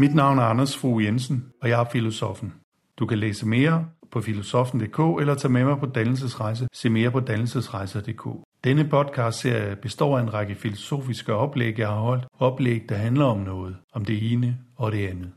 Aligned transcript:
Mit 0.00 0.14
navn 0.14 0.38
er 0.38 0.42
Anders 0.42 0.76
Fogh 0.76 1.04
Jensen, 1.04 1.44
og 1.62 1.68
jeg 1.68 1.80
er 1.80 1.84
filosofen. 1.92 2.54
Du 2.98 3.06
kan 3.06 3.18
læse 3.18 3.46
mere 3.46 3.86
på 4.10 4.20
filosofen.dk 4.20 5.20
eller 5.20 5.34
tage 5.34 5.52
med 5.52 5.64
mig 5.64 5.78
på 5.78 5.86
dannelsesrejse. 5.86 6.68
Se 6.72 6.90
mere 6.90 7.10
på 7.10 7.20
dannelsesrejser.dk. 7.20 8.28
Denne 8.64 8.88
podcast 8.88 9.38
serie 9.38 9.76
består 9.76 10.18
af 10.18 10.22
en 10.22 10.34
række 10.34 10.54
filosofiske 10.54 11.34
oplæg, 11.34 11.78
jeg 11.78 11.88
har 11.88 12.00
holdt. 12.00 12.24
Oplæg, 12.38 12.88
der 12.88 12.94
handler 12.94 13.24
om 13.24 13.38
noget. 13.38 13.76
Om 13.92 14.04
det 14.04 14.32
ene 14.32 14.58
og 14.76 14.92
det 14.92 15.06
andet. 15.08 15.32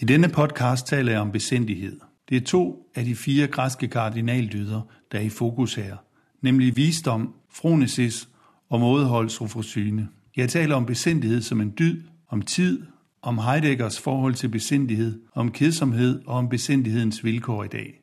I 0.00 0.04
denne 0.04 0.28
podcast 0.28 0.86
taler 0.86 1.12
jeg 1.12 1.20
om 1.20 1.32
besindighed. 1.32 2.00
Det 2.28 2.36
er 2.36 2.46
to 2.46 2.86
af 2.94 3.04
de 3.04 3.14
fire 3.14 3.46
græske 3.46 3.88
kardinaldyder, 3.88 4.80
der 5.12 5.18
er 5.18 5.22
i 5.22 5.28
fokus 5.28 5.74
her, 5.74 5.96
nemlig 6.42 6.76
visdom, 6.76 7.34
fronesis 7.50 8.28
og 8.68 8.80
mådehold 8.80 9.28
sofrosyne. 9.28 10.08
Jeg 10.36 10.48
taler 10.48 10.76
om 10.76 10.86
besindighed 10.86 11.40
som 11.40 11.60
en 11.60 11.74
dyd, 11.78 12.02
om 12.28 12.42
tid, 12.42 12.82
om 13.22 13.38
Heideggers 13.38 14.00
forhold 14.00 14.34
til 14.34 14.48
besindighed, 14.48 15.20
om 15.34 15.50
kedsomhed 15.50 16.22
og 16.26 16.34
om 16.34 16.48
besindighedens 16.48 17.24
vilkår 17.24 17.64
i 17.64 17.68
dag. 17.68 18.00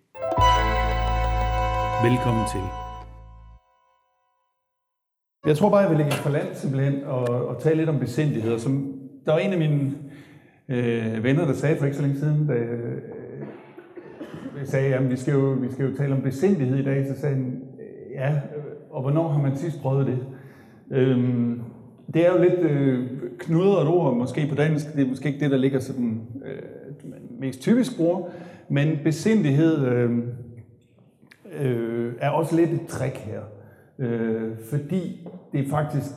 Velkommen 2.03 2.45
til. 2.53 2.61
Jeg 5.45 5.57
tror 5.57 5.69
bare, 5.69 5.79
jeg 5.79 5.89
vil 5.89 5.97
lægge 5.97 6.11
for 6.11 6.29
land 6.29 6.55
simpelthen 6.55 7.03
og, 7.03 7.47
og 7.47 7.61
tale 7.61 7.75
lidt 7.75 7.89
om 7.89 7.99
besindighed. 7.99 8.59
Som, 8.59 8.93
der 9.25 9.31
var 9.31 9.39
en 9.39 9.53
af 9.53 9.59
mine 9.59 9.95
øh, 10.69 11.23
venner, 11.23 11.45
der 11.45 11.53
sagde 11.53 11.77
for 11.77 11.85
ikke 11.85 11.97
så 11.97 12.01
længe 12.01 12.19
siden, 12.19 12.47
da 12.47 12.53
Øh, 14.59 14.67
sagde, 14.67 14.95
at 14.95 15.11
vi 15.11 15.15
skal, 15.15 15.33
jo, 15.33 15.39
vi 15.39 15.71
skal 15.71 15.89
jo 15.89 15.95
tale 15.95 16.15
om 16.15 16.21
besindighed 16.21 16.77
i 16.77 16.83
dag, 16.83 17.07
så 17.07 17.21
sagde 17.21 17.35
han, 17.35 17.61
ja, 18.11 18.41
og 18.89 19.01
hvornår 19.01 19.27
har 19.27 19.41
man 19.41 19.55
sidst 19.55 19.81
prøvet 19.81 20.07
det? 20.07 20.19
Øhm, 20.91 21.61
det 22.13 22.25
er 22.25 22.31
jo 22.31 22.41
lidt 22.41 22.59
øh, 22.59 23.09
knudret 23.39 23.87
ord, 23.87 24.17
måske 24.17 24.47
på 24.49 24.55
dansk, 24.55 24.95
det 24.95 25.05
er 25.05 25.09
måske 25.09 25.27
ikke 25.27 25.39
det, 25.39 25.51
der 25.51 25.57
ligger 25.57 25.79
sådan 25.79 26.21
øh, 26.45 26.61
mest 27.39 27.61
typisk 27.61 27.97
bruger, 27.97 28.29
men 28.69 28.97
besindighed 29.03 29.85
øh, 29.85 30.17
øh, 31.59 32.13
er 32.19 32.29
også 32.29 32.55
lidt 32.55 32.69
et 32.69 32.87
trick 32.87 33.17
her. 33.17 33.41
Øh, 33.99 34.57
fordi 34.69 35.27
det 35.51 35.67
faktisk, 35.67 36.11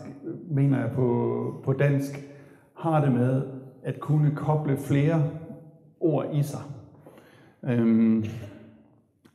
mener 0.51 0.81
jeg 0.81 0.91
på, 0.95 1.63
på 1.65 1.73
dansk, 1.73 2.29
har 2.79 3.05
det 3.05 3.13
med 3.13 3.43
at 3.85 4.01
kunne 4.01 4.31
koble 4.37 4.77
flere 4.77 5.31
ord 6.01 6.27
i 6.35 6.43
sig. 6.43 6.61
Øhm, 7.69 8.25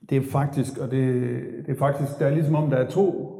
det 0.09 0.17
er 0.17 0.21
faktisk, 0.31 0.77
og 0.77 0.91
det, 0.91 1.23
det 1.65 1.73
er 1.73 1.79
faktisk, 1.79 2.19
der 2.19 2.25
er 2.25 2.33
ligesom 2.33 2.55
om, 2.55 2.69
der 2.69 2.77
er 2.77 2.89
to 2.89 3.33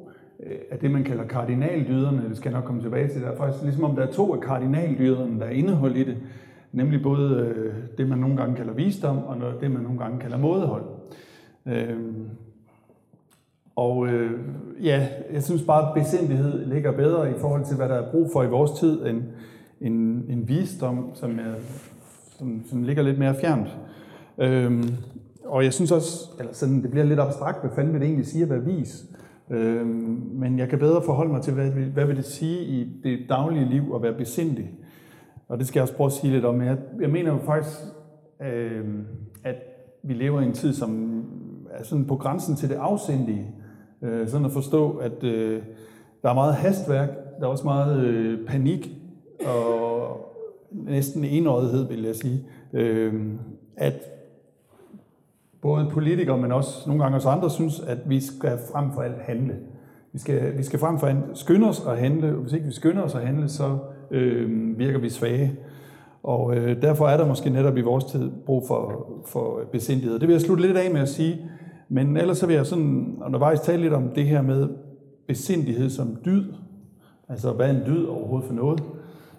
øh, 0.44 0.58
af 0.72 0.80
det, 0.80 0.92
man 0.92 1.04
kalder 1.04 1.24
kardinaldyderne, 1.24 2.30
det 2.30 2.38
skal 2.38 2.50
jeg 2.50 2.60
nok 2.60 2.68
komme 2.68 2.82
tilbage 2.82 3.08
til, 3.08 3.22
der 3.22 3.32
er 3.32 3.38
faktisk 3.38 3.64
ligesom 3.64 3.84
om, 3.84 3.96
der 3.96 4.08
er 4.08 4.12
to 4.12 4.34
af 4.34 4.42
kardinaldyderne, 4.42 5.40
der 5.40 5.46
er 5.46 5.50
indeholdt 5.50 5.98
i 5.98 6.04
det, 6.04 6.18
nemlig 6.72 7.02
både 7.02 7.54
øh, 7.56 7.74
det, 7.98 8.10
man 8.10 8.20
nogle 8.20 8.38
gange 8.38 8.56
kalder 8.56 8.74
visdom, 8.74 9.18
og 9.18 9.38
det, 9.62 9.72
man 9.72 9.82
nogle 9.82 10.00
gange 10.00 10.20
kalder 10.20 10.38
mådehold. 10.38 10.84
Øhm, 11.66 12.30
og 13.76 14.08
øh, 14.08 14.32
ja, 14.84 15.08
jeg 15.34 15.44
synes 15.44 15.62
bare, 15.64 15.88
at 15.88 16.04
besindighed 16.04 16.66
ligger 16.66 16.92
bedre 16.92 17.30
i 17.30 17.34
forhold 17.40 17.66
til, 17.66 17.76
hvad 17.76 17.90
der 17.90 17.96
er 17.96 18.12
brug 18.12 18.30
for 18.34 18.44
i 18.44 18.48
vores 18.48 18.72
tid, 18.80 19.06
end, 19.06 19.24
en, 19.82 20.26
en 20.30 20.48
visdom, 20.48 21.10
som, 21.14 21.40
er, 21.40 21.54
som, 22.38 22.64
som 22.70 22.84
ligger 22.84 23.04
lidt 23.04 23.20
mere 23.20 23.36
fjernt. 23.36 23.78
Øhm, 24.40 24.84
og 25.46 25.64
jeg 25.64 25.74
synes 25.74 25.92
også, 25.92 26.30
eller 26.40 26.54
sådan, 26.54 26.82
det 26.82 26.92
bliver 26.92 27.06
lidt 27.06 27.20
abstrakt, 27.20 27.62
hvad 27.62 27.72
fanden 27.76 27.94
vil 27.94 28.02
det 28.02 28.08
egentlig 28.08 28.28
sige 28.28 28.44
at 28.44 28.50
være 28.50 28.64
vis? 28.64 29.06
Øhm, 29.52 30.30
men 30.34 30.60
jeg 30.60 30.70
kan 30.70 30.80
bedre 30.80 31.02
forholde 31.02 31.32
mig 31.32 31.42
til, 31.42 31.54
hvad, 31.54 31.70
hvad 31.70 32.06
vil 32.06 32.18
det 32.18 32.26
sige 32.26 32.64
i 32.64 33.02
det 33.04 33.20
daglige 33.30 33.70
liv 33.70 33.84
at 33.96 34.02
være 34.02 34.14
besindig? 34.14 34.72
Og 35.48 35.60
det 35.60 35.68
skal 35.68 35.80
jeg 35.80 35.84
også 35.84 35.96
prøve 35.96 36.06
at 36.06 36.14
sige 36.14 36.34
lidt 36.34 36.46
om. 36.46 36.62
Jeg, 36.62 36.78
jeg 37.02 37.10
mener 37.10 37.32
jo 37.32 37.38
faktisk, 37.46 37.78
øhm, 38.42 39.06
at 39.44 39.56
vi 40.04 40.14
lever 40.14 40.42
i 40.42 40.46
en 40.46 40.54
tid, 40.54 40.74
som 40.74 41.24
er 41.72 41.84
sådan 41.84 42.06
på 42.06 42.16
grænsen 42.16 42.56
til 42.56 42.70
det 42.70 42.76
afsindige. 42.76 43.48
Øh, 44.02 44.28
sådan 44.28 44.46
at 44.46 44.52
forstå, 44.52 44.92
at 44.92 45.24
øh, 45.24 45.62
der 46.24 46.30
er 46.30 46.34
meget 46.34 46.56
hastværk, 46.56 47.10
der 47.40 47.46
er 47.46 47.50
også 47.50 47.64
meget 47.64 48.06
øh, 48.06 48.48
panik, 48.48 48.92
og 49.46 50.18
næsten 50.72 51.24
enøjethed, 51.24 51.88
vil 51.88 52.04
jeg 52.04 52.16
sige, 52.16 52.46
øh, 52.74 53.14
at 53.76 54.17
både 55.68 55.90
politikere, 55.90 56.38
men 56.38 56.52
også 56.52 56.84
nogle 56.88 57.04
gange 57.04 57.18
os 57.18 57.26
andre, 57.26 57.50
synes, 57.50 57.80
at 57.80 57.98
vi 58.06 58.20
skal 58.20 58.58
frem 58.72 58.92
for 58.94 59.02
alt 59.02 59.22
handle. 59.22 59.56
Vi 60.14 60.20
skal, 60.20 60.58
vi 60.58 60.64
skal 60.64 60.80
frem 60.80 61.00
for 61.00 61.08
alt 61.08 61.18
skynde 61.34 61.70
os 61.70 61.84
at 61.88 61.98
handle, 61.98 62.28
og 62.28 62.42
hvis 62.42 62.54
ikke 62.54 62.66
vi 62.66 62.72
skynder 62.72 63.02
os 63.02 63.16
at 63.16 63.22
handle, 63.22 63.50
så 63.50 63.78
øh, 64.12 64.80
virker 64.80 65.00
vi 65.00 65.10
svage. 65.10 65.56
Og 66.24 66.56
øh, 66.56 66.82
derfor 66.82 67.08
er 67.08 67.18
der 67.18 67.28
måske 67.28 67.50
netop 67.50 67.78
i 67.78 67.82
vores 67.82 68.04
tid 68.04 68.32
brug 68.46 68.68
for, 68.68 69.08
for 69.26 69.62
besindighed. 69.72 70.20
Det 70.20 70.28
vil 70.28 70.34
jeg 70.34 70.42
slutte 70.42 70.64
lidt 70.64 70.78
af 70.78 70.92
med 70.92 71.02
at 71.02 71.10
sige, 71.10 71.38
men 71.90 72.18
ellers 72.18 72.38
så 72.38 72.48
vil 72.48 72.56
jeg 72.56 72.66
sådan 72.66 73.18
undervejs 73.26 73.60
tale 73.60 73.82
lidt 73.82 73.94
om 73.94 74.10
det 74.10 74.26
her 74.26 74.42
med 74.42 74.68
besindighed 75.28 75.90
som 75.90 76.18
dyd. 76.26 76.54
Altså, 77.30 77.52
hvad 77.52 77.68
er 77.68 77.80
en 77.80 77.86
dyd 77.88 78.06
overhovedet 78.06 78.48
for 78.48 78.56
noget? 78.56 78.84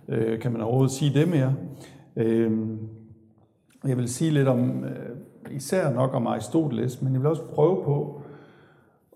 Øh, 0.08 0.40
kan 0.40 0.52
man 0.52 0.60
overhovedet 0.60 0.92
sige 0.92 1.20
det 1.20 1.28
mere? 1.28 1.54
Øh, 2.16 2.50
jeg 3.86 3.96
vil 3.96 4.08
sige 4.08 4.30
lidt 4.30 4.48
om, 4.48 4.84
øh, 4.84 5.16
især 5.50 5.92
nok 5.92 6.14
om 6.14 6.26
Aristoteles, 6.26 7.02
men 7.02 7.12
jeg 7.12 7.20
vil 7.20 7.30
også 7.30 7.42
prøve 7.42 7.84
på 7.84 8.22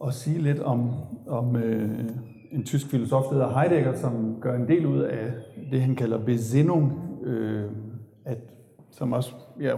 at 0.06 0.14
sige 0.14 0.38
lidt 0.38 0.60
om, 0.60 0.90
om 1.26 1.56
øh, 1.56 1.90
en 2.50 2.64
tysk 2.64 2.86
filosof, 2.86 3.24
der 3.24 3.32
hedder 3.32 3.58
Heidegger, 3.58 3.94
som 3.94 4.36
gør 4.40 4.56
en 4.56 4.68
del 4.68 4.86
ud 4.86 5.00
af 5.00 5.32
det, 5.70 5.80
han 5.80 5.96
kalder 5.96 6.18
besindung, 6.18 6.92
øh, 7.22 7.70
at, 8.24 8.38
som 8.90 9.12
også 9.12 9.32
ja, 9.60 9.76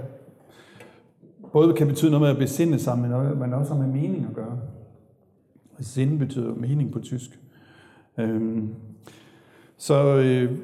både 1.52 1.74
kan 1.74 1.86
betyde 1.86 2.10
noget 2.10 2.22
med 2.22 2.30
at 2.30 2.38
besinde 2.38 2.78
sig, 2.78 2.98
men, 2.98 3.38
men 3.38 3.52
også 3.52 3.74
med 3.74 3.86
mening 3.86 4.26
at 4.28 4.34
gøre. 4.34 4.58
Sinde 5.80 6.18
betyder 6.18 6.54
mening 6.54 6.92
på 6.92 7.00
tysk. 7.00 7.40
Øh, 8.18 8.62
så 9.76 10.16
øh, 10.16 10.58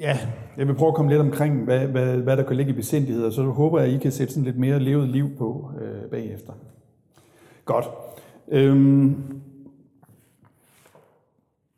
ja, 0.00 0.18
jeg 0.58 0.68
vil 0.68 0.74
prøve 0.74 0.88
at 0.88 0.94
komme 0.94 1.10
lidt 1.10 1.20
omkring, 1.20 1.64
hvad, 1.64 1.86
hvad, 1.86 2.16
hvad 2.16 2.36
der 2.36 2.42
kan 2.42 2.56
ligge 2.56 2.72
i 2.72 2.76
besindighed, 2.76 3.24
og 3.24 3.32
så 3.32 3.42
håber 3.42 3.78
jeg, 3.78 3.88
at 3.88 3.94
I 3.94 3.98
kan 3.98 4.12
sætte 4.12 4.32
sådan 4.32 4.44
lidt 4.44 4.58
mere 4.58 4.78
levet 4.78 5.08
liv 5.08 5.36
på 5.38 5.70
øh, 5.80 6.10
bagefter. 6.10 6.52
Godt. 7.64 7.84
Øhm, 8.48 9.16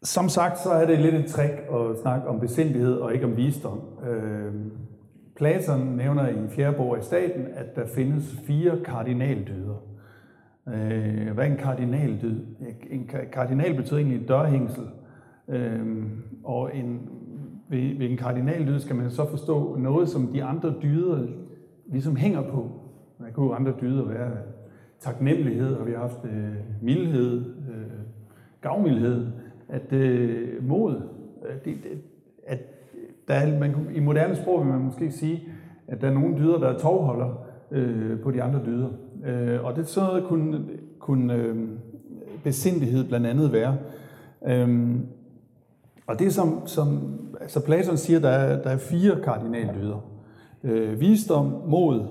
som 0.03 0.29
sagt, 0.29 0.59
så 0.59 0.71
er 0.71 0.87
det 0.87 0.99
lidt 0.99 1.15
et 1.15 1.27
trick 1.27 1.53
at 1.53 1.99
snakke 2.03 2.29
om 2.29 2.41
besindighed 2.41 2.95
og 2.95 3.15
ikke 3.15 3.27
om 3.27 3.37
visdom. 3.37 3.81
Øhm, 4.09 4.73
Platon 5.37 5.81
nævner 5.81 6.29
i 6.29 6.49
fjerde 6.49 6.77
bog 6.77 6.97
af 6.97 7.05
staten, 7.05 7.47
at 7.55 7.77
der 7.77 7.87
findes 7.87 8.37
fire 8.45 8.79
kardinaldyder. 8.85 9.83
Øh, 10.69 11.33
hvad 11.35 11.47
er 11.47 11.51
en 11.51 11.57
kardinaldyd? 11.57 12.41
En 12.91 13.11
kardinal 13.33 13.75
betyder 13.75 13.99
egentlig 13.99 14.23
et 14.23 14.29
dørhængsel, 14.29 14.85
øh, 15.49 16.07
og 16.45 16.77
en 16.77 17.09
ved, 17.69 17.99
ved 17.99 18.11
en 18.11 18.17
kardinaldyd 18.17 18.81
skal 18.81 18.97
man 18.97 19.11
så 19.11 19.31
forstå 19.31 19.77
noget, 19.77 20.09
som 20.09 20.27
de 20.27 20.45
andre 20.45 20.75
dyder 20.83 21.27
ligesom 21.87 22.17
hænger 22.17 22.43
på. 22.43 22.71
Der 23.19 23.31
kunne 23.33 23.55
andre 23.55 23.75
dyder 23.81 24.05
være 24.05 24.31
taknemmelighed, 25.01 25.75
og 25.75 25.87
vi 25.87 25.93
har 25.93 25.99
haft 25.99 26.25
øh, 26.25 26.55
mildhed, 26.83 27.45
øh, 27.47 27.99
gavmildhed, 28.61 29.27
at 29.69 29.93
øh, 29.93 30.69
mod, 30.69 31.03
øh, 31.49 31.55
det, 31.65 31.65
det, 31.83 31.99
at 32.47 32.59
der 33.29 33.35
er, 33.35 33.59
man, 33.59 33.75
i 33.95 34.01
moderne 34.01 34.37
sprog 34.37 34.61
vil 34.61 34.73
man 34.73 34.81
måske 34.81 35.11
sige, 35.11 35.43
at 35.89 36.01
der 36.01 36.09
er 36.09 36.15
nogle 36.15 36.39
dyder, 36.39 36.59
der 36.59 36.69
er 36.69 36.79
tovholder 36.79 37.47
øh, 37.71 38.21
på 38.21 38.31
de 38.31 38.43
andre 38.43 38.61
dyder. 38.67 38.89
Øh, 39.27 39.65
og 39.65 39.77
det 39.77 39.87
så 39.87 40.23
kunne, 40.29 40.65
kunne 40.99 41.35
øh, 41.35 41.69
besindighed 42.45 43.09
blandt 43.09 43.27
andet 43.27 43.53
være. 43.53 43.77
Øh, 44.47 44.97
og 46.09 46.19
det 46.19 46.35
som, 46.35 46.67
som 46.67 47.19
altså 47.41 47.61
Platon 47.61 47.97
siger, 47.97 48.21
der 48.21 48.29
er, 48.29 48.63
der 48.63 48.71
er 48.71 48.79
fire 48.79 49.21
kardinaldyder. 49.25 49.99
Øh, 50.65 51.01
visdom, 51.01 51.63
mod, 51.67 52.07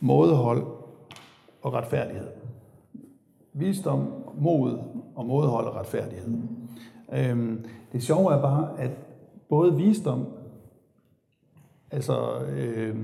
mådehold 0.00 0.62
og 1.62 1.72
retfærdighed. 1.72 2.26
Visdom, 3.52 4.12
mod 4.38 4.78
og 5.16 5.26
mådehold 5.26 5.66
og 5.66 5.76
retfærdighed. 5.76 6.34
Øh, 7.12 7.58
det 7.92 8.02
sjove 8.02 8.32
er 8.32 8.42
bare, 8.42 8.68
at 8.78 8.90
både 9.48 9.76
visdom, 9.76 10.26
altså, 11.90 12.38
øh, 12.56 12.96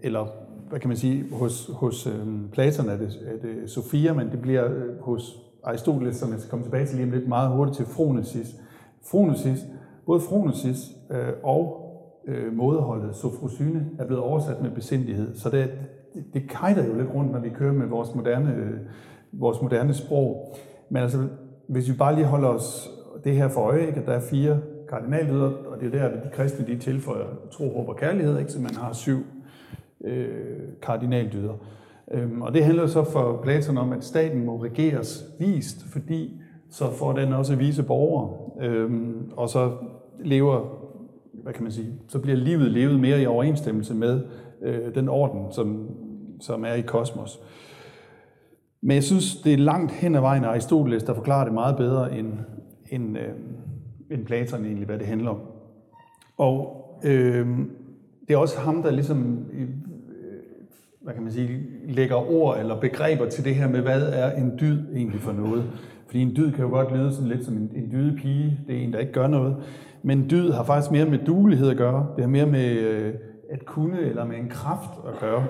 eller 0.00 0.26
hvad 0.68 0.80
kan 0.80 0.88
man 0.88 0.96
sige, 0.96 1.24
hos, 1.32 1.70
hos 1.74 2.06
øh, 2.06 2.26
Platon 2.52 2.88
er 2.88 2.96
det, 2.96 3.18
er 3.26 3.46
det 3.46 3.70
Sofia, 3.70 4.12
men 4.12 4.30
det 4.30 4.42
bliver 4.42 4.64
øh, 4.64 5.00
hos 5.00 5.36
Aristoteles, 5.64 6.16
som 6.16 6.30
jeg 6.30 6.38
skal 6.38 6.50
komme 6.50 6.64
tilbage 6.64 6.86
til 6.86 6.96
lige 6.96 7.06
om 7.06 7.12
lidt, 7.12 7.28
meget 7.28 7.50
hurtigt 7.50 7.76
til 7.76 7.86
Fronesis. 7.86 8.56
Fronesis, 9.10 9.66
både 10.06 10.20
Fronesis 10.20 10.76
øh, 11.10 11.32
og 11.42 11.82
øh, 12.26 12.56
mådeholdet 12.56 13.16
sofrosyne 13.16 13.86
er 13.98 14.06
blevet 14.06 14.22
oversat 14.22 14.62
med 14.62 14.70
besindighed. 14.70 15.36
Så 15.36 15.50
det, 15.50 15.70
det, 16.14 16.24
det 16.34 16.88
jo 16.88 16.98
lidt 16.98 17.14
rundt, 17.14 17.32
når 17.32 17.40
vi 17.40 17.48
kører 17.48 17.72
med 17.72 17.86
vores 17.86 18.14
moderne 18.14 18.54
øh, 18.54 18.80
vores 19.32 19.62
moderne 19.62 19.94
sprog. 19.94 20.56
Men 20.88 21.02
altså, 21.02 21.28
hvis 21.68 21.88
vi 21.88 21.94
bare 21.96 22.14
lige 22.14 22.26
holder 22.26 22.48
os 22.48 22.90
det 23.24 23.36
her 23.36 23.48
for 23.48 23.60
øje, 23.60 23.86
ikke, 23.86 24.00
at 24.00 24.06
der 24.06 24.12
er 24.12 24.20
fire 24.20 24.60
kardinaldyder, 24.88 25.50
og 25.50 25.80
det 25.80 25.86
er 25.86 25.98
der, 25.98 26.08
at 26.08 26.24
de 26.24 26.30
kristne 26.32 26.66
de 26.66 26.78
tilføjer 26.78 27.26
tro, 27.50 27.76
håb 27.76 27.88
og 27.88 27.96
kærlighed, 27.96 28.38
ikke, 28.38 28.52
så 28.52 28.60
man 28.60 28.74
har 28.74 28.92
syv 28.92 29.18
øh, 30.04 30.58
kardinaldyder. 30.82 31.54
Øhm, 32.10 32.42
og 32.42 32.54
det 32.54 32.64
handler 32.64 32.86
så 32.86 33.04
for 33.04 33.40
Platon 33.42 33.78
om, 33.78 33.92
at 33.92 34.04
staten 34.04 34.44
må 34.44 34.62
regeres 34.62 35.24
vist, 35.38 35.92
fordi 35.92 36.40
så 36.70 36.90
får 36.90 37.12
den 37.12 37.32
også 37.32 37.56
vise 37.56 37.82
borgere, 37.82 38.36
øhm, 38.68 39.30
og 39.36 39.48
så 39.48 39.72
lever, 40.24 40.60
hvad 41.32 41.52
kan 41.52 41.62
man 41.62 41.72
sige, 41.72 41.92
så 42.08 42.18
bliver 42.18 42.36
livet 42.36 42.70
levet 42.70 43.00
mere 43.00 43.22
i 43.22 43.26
overensstemmelse 43.26 43.94
med 43.94 44.20
øh, 44.62 44.94
den 44.94 45.08
orden, 45.08 45.52
som, 45.52 45.90
som 46.40 46.64
er 46.64 46.72
i 46.72 46.80
kosmos. 46.80 47.40
Men 48.80 48.94
jeg 48.94 49.04
synes, 49.04 49.36
det 49.36 49.52
er 49.52 49.58
langt 49.58 49.92
hen 49.92 50.14
ad 50.14 50.20
vejen 50.20 50.44
af 50.44 50.48
Aristoteles, 50.48 51.02
der 51.02 51.14
forklarer 51.14 51.44
det 51.44 51.54
meget 51.54 51.76
bedre 51.76 52.18
end, 52.18 52.32
end, 52.90 53.18
øh, 53.18 53.28
end 54.10 54.26
Platon 54.26 54.64
egentlig, 54.64 54.86
hvad 54.86 54.98
det 54.98 55.06
handler 55.06 55.30
om. 55.30 55.40
Og 56.36 56.82
øh, 57.04 57.58
det 58.28 58.34
er 58.34 58.38
også 58.38 58.60
ham, 58.60 58.82
der 58.82 58.90
ligesom, 58.90 59.46
øh, 59.52 59.68
hvad 61.02 61.14
kan 61.14 61.22
man 61.22 61.32
sige, 61.32 61.60
lægger 61.88 62.30
ord 62.30 62.58
eller 62.58 62.80
begreber 62.80 63.28
til 63.28 63.44
det 63.44 63.54
her 63.54 63.68
med, 63.68 63.80
hvad 63.80 64.02
er 64.02 64.32
en 64.32 64.52
dyd 64.60 64.94
egentlig 64.94 65.20
for 65.20 65.32
noget. 65.32 65.64
Fordi 66.06 66.22
en 66.22 66.36
dyd 66.36 66.52
kan 66.52 66.64
jo 66.64 66.70
godt 66.70 66.92
lyde 66.92 67.12
sådan 67.12 67.28
lidt 67.28 67.44
som 67.44 67.56
en, 67.56 67.70
en 67.74 67.90
dyde 67.92 68.16
pige, 68.16 68.60
det 68.66 68.76
er 68.76 68.80
en, 68.80 68.92
der 68.92 68.98
ikke 68.98 69.12
gør 69.12 69.26
noget. 69.26 69.56
Men 70.02 70.30
dyd 70.30 70.50
har 70.50 70.64
faktisk 70.64 70.90
mere 70.92 71.04
med 71.04 71.18
duelighed 71.18 71.70
at 71.70 71.76
gøre. 71.76 72.06
Det 72.16 72.24
har 72.24 72.30
mere 72.30 72.46
med 72.46 72.78
øh, 72.78 73.14
at 73.50 73.66
kunne 73.66 74.00
eller 74.00 74.24
med 74.24 74.36
en 74.36 74.48
kraft 74.48 74.90
at 75.08 75.20
gøre. 75.20 75.46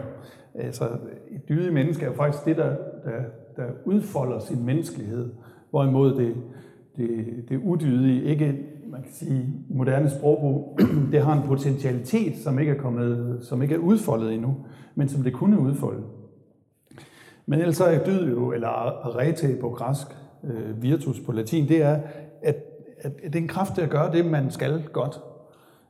Altså, 0.55 0.85
et 1.31 1.49
dydigt 1.49 1.75
menneske 1.75 2.05
er 2.05 2.09
jo 2.09 2.15
faktisk 2.15 2.45
det, 2.45 2.57
der, 2.57 2.69
der, 3.05 3.23
der 3.57 3.65
udfolder 3.85 4.39
sin 4.39 4.67
menneskelighed, 4.67 5.31
hvorimod 5.71 6.15
det, 6.15 6.35
det, 6.97 7.45
det 7.49 7.61
udydige 7.65 8.25
ikke, 8.25 8.59
man 8.87 9.03
kan 9.03 9.13
sige, 9.13 9.41
i 9.71 9.75
moderne 9.75 10.11
sprogbrug, 10.11 10.79
det 11.13 11.23
har 11.23 11.33
en 11.33 11.49
potentialitet, 11.49 12.39
som 12.39 12.59
ikke 12.59 12.73
er, 12.73 12.79
kommet, 12.79 13.39
som 13.43 13.63
ikke 13.63 13.75
er 13.75 13.79
udfoldet 13.79 14.35
endnu, 14.35 14.57
men 14.95 15.09
som 15.09 15.23
det 15.23 15.33
kunne 15.33 15.59
udfolde. 15.59 16.03
Men 17.47 17.59
ellers 17.59 17.81
er 17.81 18.05
dyd 18.05 18.29
jo, 18.31 18.53
eller 18.53 18.69
arete 18.69 19.57
på 19.61 19.71
græsk, 19.71 20.07
øh, 20.47 20.83
virtus 20.83 21.21
på 21.21 21.33
latin, 21.33 21.69
det 21.69 21.83
er, 21.83 22.01
at, 22.43 22.57
at, 22.99 23.13
det 23.23 23.35
er 23.35 23.41
en 23.41 23.49
kraft 23.49 23.75
til 23.75 23.83
at 23.83 23.91
gøre 23.91 24.13
det, 24.13 24.27
man 24.27 24.51
skal 24.51 24.83
godt. 24.93 25.21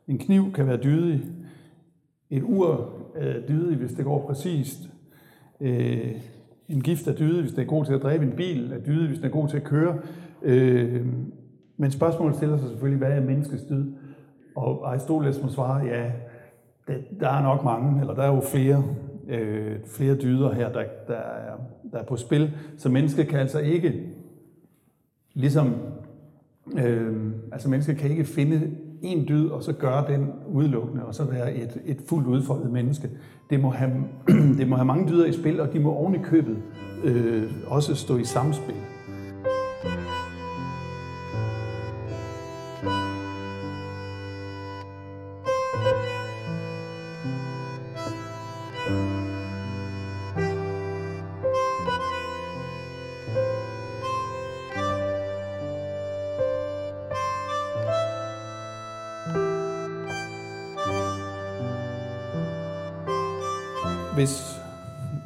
En 0.08 0.18
kniv 0.18 0.52
kan 0.52 0.66
være 0.66 0.76
dydig. 0.76 1.22
Et 2.30 2.42
ur 2.42 2.90
er 3.14 3.46
dydig, 3.48 3.76
hvis 3.76 3.92
det 3.92 4.04
går 4.04 4.26
præcist. 4.26 4.78
Øh, 5.60 6.12
en 6.68 6.80
gift 6.80 7.06
er 7.06 7.14
dydig, 7.14 7.40
hvis 7.40 7.52
den 7.52 7.60
er 7.60 7.66
god 7.66 7.84
til 7.84 7.92
at 7.92 8.02
drive 8.02 8.22
en 8.22 8.32
bil, 8.36 8.72
er 8.72 8.78
dydig, 8.78 9.06
hvis 9.08 9.18
den 9.18 9.26
er 9.26 9.32
god 9.32 9.48
til 9.48 9.56
at 9.56 9.64
køre. 9.64 9.98
Øh, 10.42 11.06
men 11.76 11.90
spørgsmålet 11.90 12.36
stiller 12.36 12.58
sig 12.58 12.68
selvfølgelig, 12.68 12.98
hvad 12.98 13.16
er 13.16 13.20
menneskets 13.20 13.62
dyd? 13.62 13.92
Og 14.56 14.90
Aristoteles 14.90 15.42
må 15.42 15.48
svare, 15.48 15.84
ja, 15.84 16.12
det, 16.88 17.04
der 17.20 17.28
er 17.28 17.42
nok 17.42 17.64
mange, 17.64 18.00
eller 18.00 18.14
der 18.14 18.22
er 18.22 18.34
jo 18.34 18.40
flere, 18.40 18.84
øh, 19.28 19.76
flere 19.96 20.14
dyder 20.14 20.52
her, 20.52 20.72
der, 20.72 20.82
der, 21.08 21.14
er, 21.14 21.56
der 21.92 21.98
er 21.98 22.04
på 22.04 22.16
spil. 22.16 22.52
Så 22.76 22.88
mennesket 22.88 23.28
kan 23.28 23.38
altså 23.38 23.58
ikke, 23.58 24.02
ligesom, 25.36 25.74
øh, 26.78 27.32
altså 27.52 27.68
mennesket 27.68 27.96
kan 27.96 28.10
ikke 28.10 28.24
finde 28.24 28.70
en 29.02 29.28
dyd, 29.28 29.46
og 29.46 29.62
så 29.62 29.72
gøre 29.72 30.04
den 30.08 30.28
udelukkende, 30.46 31.04
og 31.04 31.14
så 31.14 31.24
være 31.24 31.54
et, 31.54 31.80
et 31.84 31.98
fuldt 32.08 32.26
udfoldet 32.26 32.70
menneske. 32.70 33.10
Det 33.50 33.60
må, 33.60 33.70
have, 33.70 33.92
det 34.58 34.68
må 34.68 34.76
have 34.76 34.86
mange 34.86 35.08
dyder 35.08 35.26
i 35.26 35.32
spil, 35.32 35.60
og 35.60 35.72
de 35.72 35.80
må 35.80 35.92
oven 35.92 36.14
i 36.14 36.18
købet 36.18 36.56
øh, 37.04 37.50
også 37.66 37.94
stå 37.94 38.16
i 38.16 38.24
samspil. 38.24 38.74
Hvis 64.16 64.60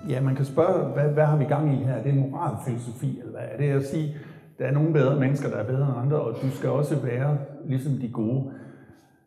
ja, 0.08 0.20
man 0.20 0.34
kan 0.34 0.44
spørge, 0.44 0.92
hvad, 0.92 1.04
hvad 1.04 1.24
har 1.24 1.36
vi 1.36 1.44
gang 1.44 1.74
i 1.74 1.84
her? 1.84 1.92
Er 1.92 2.02
det 2.02 2.14
moralfilosofi, 2.14 3.18
eller 3.18 3.32
hvad 3.32 3.42
er 3.52 3.56
det 3.56 3.84
at 3.84 3.86
sige, 3.86 4.16
der 4.58 4.64
er 4.64 4.72
nogle 4.72 4.92
bedre 4.92 5.20
mennesker, 5.20 5.50
der 5.50 5.56
er 5.56 5.64
bedre 5.64 5.86
end 5.86 5.98
andre, 6.02 6.20
og 6.20 6.34
du 6.42 6.50
skal 6.50 6.70
også 6.70 6.96
være 6.96 7.38
ligesom 7.66 7.92
de 7.92 8.08
gode? 8.08 8.50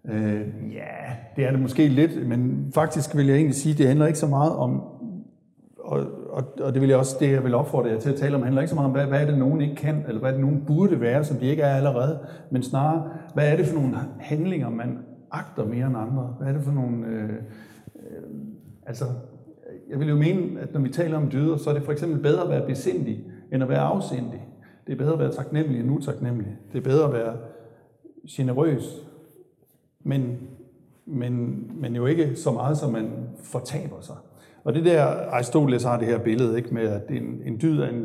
Øh, 0.06 0.42
ja, 0.74 1.13
det 1.36 1.45
er 1.45 1.51
det 1.51 1.60
måske 1.60 1.88
lidt, 1.88 2.27
men 2.27 2.71
faktisk 2.75 3.15
vil 3.15 3.27
jeg 3.27 3.36
egentlig 3.36 3.56
sige, 3.56 3.75
det 3.75 3.88
handler 3.88 4.07
ikke 4.07 4.19
så 4.19 4.27
meget 4.27 4.51
om, 4.51 4.81
og, 5.80 6.01
og, 6.30 6.44
og 6.62 6.74
det 6.74 6.81
vil 6.81 6.89
jeg 6.89 6.98
også, 6.98 7.18
det 7.19 7.31
jeg 7.31 7.44
vil 7.44 7.56
opfordre 7.56 7.89
jer 7.89 8.00
til 8.00 8.09
at 8.09 8.16
tale 8.16 8.36
om, 8.36 8.44
handler 8.44 8.62
ikke 8.62 8.69
så 8.69 8.75
meget 8.75 8.88
om, 8.88 8.92
hvad, 8.92 9.06
hvad 9.06 9.21
er 9.21 9.25
det, 9.25 9.38
nogen 9.38 9.62
ikke 9.62 9.75
kan, 9.75 10.04
eller 10.07 10.19
hvad 10.19 10.30
er 10.30 10.33
det, 10.33 10.42
nogen 10.42 10.63
burde 10.68 11.01
være, 11.01 11.24
som 11.24 11.38
de 11.38 11.45
ikke 11.45 11.62
er 11.62 11.75
allerede, 11.75 12.19
men 12.51 12.63
snarere, 12.63 13.09
hvad 13.33 13.51
er 13.51 13.57
det 13.57 13.66
for 13.66 13.75
nogle 13.75 13.98
handlinger, 14.19 14.69
man 14.69 14.98
agter 15.31 15.66
mere 15.66 15.88
end 15.88 15.98
andre? 15.98 16.36
Hvad 16.39 16.48
er 16.48 16.54
det 16.54 16.63
for 16.63 16.71
nogle, 16.71 17.07
øh, 17.07 17.30
øh, 17.95 18.24
altså, 18.86 19.06
jeg 19.89 20.00
vil 20.00 20.09
jo 20.09 20.15
mene, 20.15 20.62
at 20.62 20.74
når 20.74 20.81
vi 20.81 20.89
taler 20.89 21.18
om 21.18 21.30
dyder, 21.31 21.57
så 21.57 21.69
er 21.69 21.74
det 21.74 21.83
for 21.83 21.91
eksempel 21.91 22.19
bedre 22.19 22.44
at 22.44 22.50
være 22.50 22.68
besindig, 22.68 23.24
end 23.51 23.63
at 23.63 23.69
være 23.69 23.80
afsindig. 23.80 24.47
Det 24.88 24.94
er 24.94 24.97
bedre 24.97 25.13
at 25.13 25.19
være 25.19 25.31
taknemmelig 25.31 25.80
end 25.80 25.91
utaknemmelig. 25.91 26.57
Det 26.71 26.77
er 26.77 26.83
bedre 26.83 27.06
at 27.06 27.13
være 27.13 27.38
generøs, 28.30 29.07
men, 30.03 30.38
men, 31.06 31.63
men 31.81 31.95
jo 31.95 32.06
ikke 32.06 32.35
så 32.35 32.51
meget, 32.51 32.77
som 32.77 32.91
man 32.91 33.12
fortaber 33.44 34.01
sig. 34.01 34.15
Og 34.63 34.74
det 34.74 34.85
der, 34.85 35.03
Aristoteles 35.06 35.83
har 35.83 36.00
det 36.00 36.07
her 36.07 36.19
billede 36.19 36.57
ikke, 36.57 36.74
med, 36.74 36.88
at 36.88 37.09
en, 37.09 37.41
en 37.45 37.59
dyd 37.62 37.80
er 37.80 37.88
en, 37.88 37.95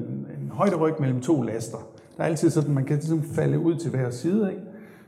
en 0.40 0.50
højderyg 0.50 0.94
mellem 1.00 1.20
to 1.20 1.42
laster. 1.42 1.78
Der 2.16 2.22
er 2.22 2.26
altid 2.26 2.50
sådan, 2.50 2.74
man 2.74 2.84
kan 2.84 2.96
ligesom 2.96 3.22
falde 3.22 3.58
ud 3.58 3.74
til 3.74 3.90
hver 3.90 4.10
side. 4.10 4.50
Ikke? 4.50 4.62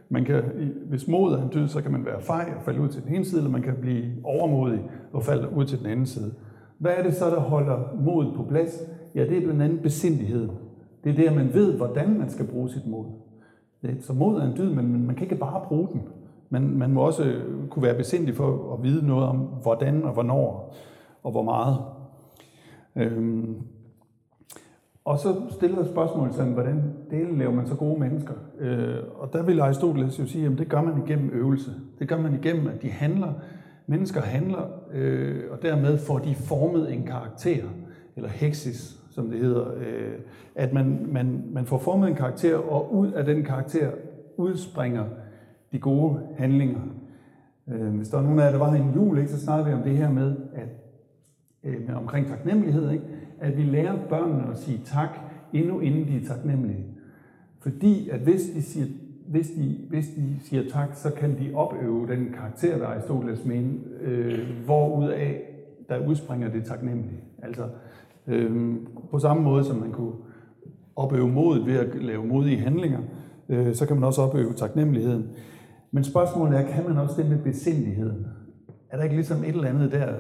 Man 0.09 0.25
kan, 0.25 0.43
hvis 0.89 1.09
mod 1.09 1.33
er 1.33 1.43
en 1.43 1.51
dyd, 1.55 1.69
så 1.69 1.83
kan 1.83 1.93
man 1.93 2.07
være 2.07 2.21
fej 2.21 2.53
og 2.57 2.63
falde 2.65 2.81
ud 2.81 2.89
til 2.89 3.03
den 3.03 3.15
ene 3.15 3.25
side, 3.25 3.41
eller 3.41 3.51
man 3.51 3.63
kan 3.63 3.75
blive 3.81 4.05
overmodig 4.25 4.81
og 5.13 5.25
falde 5.25 5.53
ud 5.57 5.65
til 5.65 5.79
den 5.79 5.87
anden 5.87 6.07
side. 6.07 6.35
Hvad 6.81 6.93
er 6.93 7.03
det 7.03 7.15
så, 7.15 7.31
der 7.31 7.41
holder 7.41 7.79
mod 8.01 8.35
på 8.37 8.43
plads? 8.43 8.83
Ja, 9.15 9.25
det 9.25 9.37
er 9.37 9.41
blandt 9.41 9.63
andet 9.63 9.83
besindighed. 9.83 10.49
Det 11.05 11.13
er 11.13 11.17
det, 11.17 11.27
at 11.27 11.37
man 11.37 11.55
ved, 11.55 11.77
hvordan 11.77 12.19
man 12.19 12.31
skal 12.31 12.47
bruge 12.47 12.71
sit 12.71 12.87
mod. 12.87 13.05
Så 14.01 14.13
mod 14.13 14.41
er 14.41 14.45
en 14.45 14.57
dyd, 14.57 14.75
men 14.75 15.07
man 15.07 15.17
kan 15.17 15.25
ikke 15.25 15.37
bare 15.37 15.65
bruge 15.69 15.89
den. 15.93 16.03
Man, 16.51 16.63
man 16.63 16.91
må 16.91 17.01
også 17.01 17.25
øh, 17.25 17.69
kunne 17.69 17.83
være 17.83 17.97
besindig 17.97 18.37
for 18.37 18.75
at 18.75 18.83
vide 18.83 19.07
noget 19.07 19.25
om, 19.25 19.37
hvordan 19.37 20.05
og 20.05 20.13
hvornår 20.13 20.77
og 21.23 21.31
hvor 21.31 21.43
meget. 21.43 21.77
Øhm. 22.97 23.57
Og 25.05 25.19
så 25.19 25.35
stiller 25.51 25.85
spørgsmålet 25.85 26.35
sådan, 26.35 26.53
hvordan 26.53 26.95
delen 27.11 27.39
laver 27.39 27.53
man 27.53 27.67
så 27.67 27.75
gode 27.75 28.01
mennesker? 28.01 28.35
Øh, 28.59 28.97
og 29.19 29.33
der 29.33 29.43
vil 29.43 29.61
Aristoteles 29.61 30.19
jo 30.19 30.27
sige, 30.27 30.47
at 30.47 30.59
det 30.59 30.69
gør 30.69 30.83
man 30.83 31.03
igennem 31.07 31.31
øvelse. 31.33 31.71
Det 31.99 32.09
gør 32.09 32.21
man 32.21 32.35
igennem, 32.35 32.67
at 32.67 32.83
de 32.83 32.91
handler 32.91 33.33
Mennesker 33.91 34.21
handler, 34.21 34.69
øh, 34.93 35.43
og 35.51 35.63
dermed 35.63 35.99
får 35.99 36.19
de 36.19 36.35
formet 36.35 36.93
en 36.93 37.07
karakter, 37.07 37.65
eller 38.17 38.29
hexis, 38.29 38.97
som 39.11 39.31
det 39.31 39.39
hedder. 39.39 39.75
Øh, 39.77 40.13
at 40.55 40.73
man, 40.73 41.07
man, 41.09 41.45
man 41.53 41.67
får 41.67 41.79
formet 41.79 42.09
en 42.09 42.15
karakter, 42.15 42.57
og 42.57 42.95
ud 42.95 43.13
af 43.13 43.25
den 43.25 43.45
karakter 43.45 43.91
udspringer 44.37 45.05
de 45.73 45.79
gode 45.79 46.21
handlinger. 46.39 46.81
Øh, 47.69 47.95
hvis 47.95 48.09
der 48.09 48.19
er 48.19 48.23
nogen 48.23 48.39
af 48.39 48.45
jer, 48.45 48.51
der 48.51 48.59
var 48.59 48.71
her 48.71 48.83
en 48.83 48.95
jul, 48.95 49.19
ikke, 49.19 49.31
så 49.31 49.41
snakkede 49.41 49.69
vi 49.69 49.75
om 49.75 49.83
det 49.83 49.97
her 49.97 50.11
med, 50.11 50.37
at 50.55 50.69
øh, 51.65 51.87
med 51.87 51.95
omkring 51.95 52.27
taknemmelighed, 52.27 52.91
ikke, 52.91 53.05
at 53.41 53.57
vi 53.57 53.63
lærer 53.63 53.97
børnene 54.09 54.51
at 54.51 54.59
sige 54.59 54.81
tak, 54.85 55.11
endnu 55.53 55.81
inden 55.81 56.09
de 56.09 56.17
er 56.17 56.27
taknemmelige. 56.29 56.87
Fordi 57.59 58.09
at 58.09 58.21
hvis 58.21 58.43
de 58.55 58.63
siger 58.63 58.87
hvis 59.31 59.51
de, 59.51 59.79
hvis 59.89 60.07
de 60.09 60.37
siger 60.41 60.63
tak, 60.71 60.89
så 60.95 61.11
kan 61.11 61.39
de 61.39 61.51
opøve 61.55 62.07
den 62.07 62.33
karakter, 62.35 62.79
der 62.79 62.87
Aristoteles 62.87 63.45
mener, 63.45 63.73
øh, 64.01 64.39
hvorud 64.65 65.09
af 65.09 65.43
der 65.89 66.07
udspringer 66.07 66.51
det 66.51 66.65
taknemmelige. 66.65 67.21
Altså 67.43 67.69
øh, 68.27 68.77
på 69.11 69.19
samme 69.19 69.43
måde, 69.43 69.65
som 69.65 69.77
man 69.77 69.93
kunne 69.93 70.13
opøve 70.97 71.29
modet 71.29 71.67
ved 71.67 71.75
at 71.75 72.03
lave 72.03 72.27
modige 72.27 72.59
handlinger, 72.59 73.01
øh, 73.49 73.75
så 73.75 73.87
kan 73.87 73.97
man 73.97 74.05
også 74.05 74.23
opøve 74.23 74.53
taknemmeligheden. 74.53 75.29
Men 75.91 76.05
spørgsmålet 76.05 76.61
er, 76.61 76.67
kan 76.67 76.85
man 76.89 76.99
også 76.99 77.23
det 77.23 77.31
med 77.31 77.39
besindeligheden? 77.39 78.27
Er 78.91 78.97
der 78.97 79.05
ikke 79.05 79.17
ligesom 79.17 79.45
et 79.45 79.49
eller 79.49 79.69
andet 79.69 79.93
der? 79.93 80.15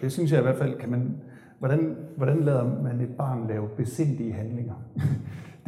Det 0.00 0.12
synes 0.12 0.32
jeg 0.32 0.40
i 0.40 0.42
hvert 0.42 0.58
fald, 0.58 0.78
kan 0.78 0.90
man, 0.90 1.16
hvordan, 1.58 1.96
hvordan 2.16 2.40
lader 2.40 2.82
man 2.82 3.00
et 3.00 3.16
barn 3.18 3.48
lave 3.48 3.68
besindige 3.76 4.32
handlinger? 4.32 4.74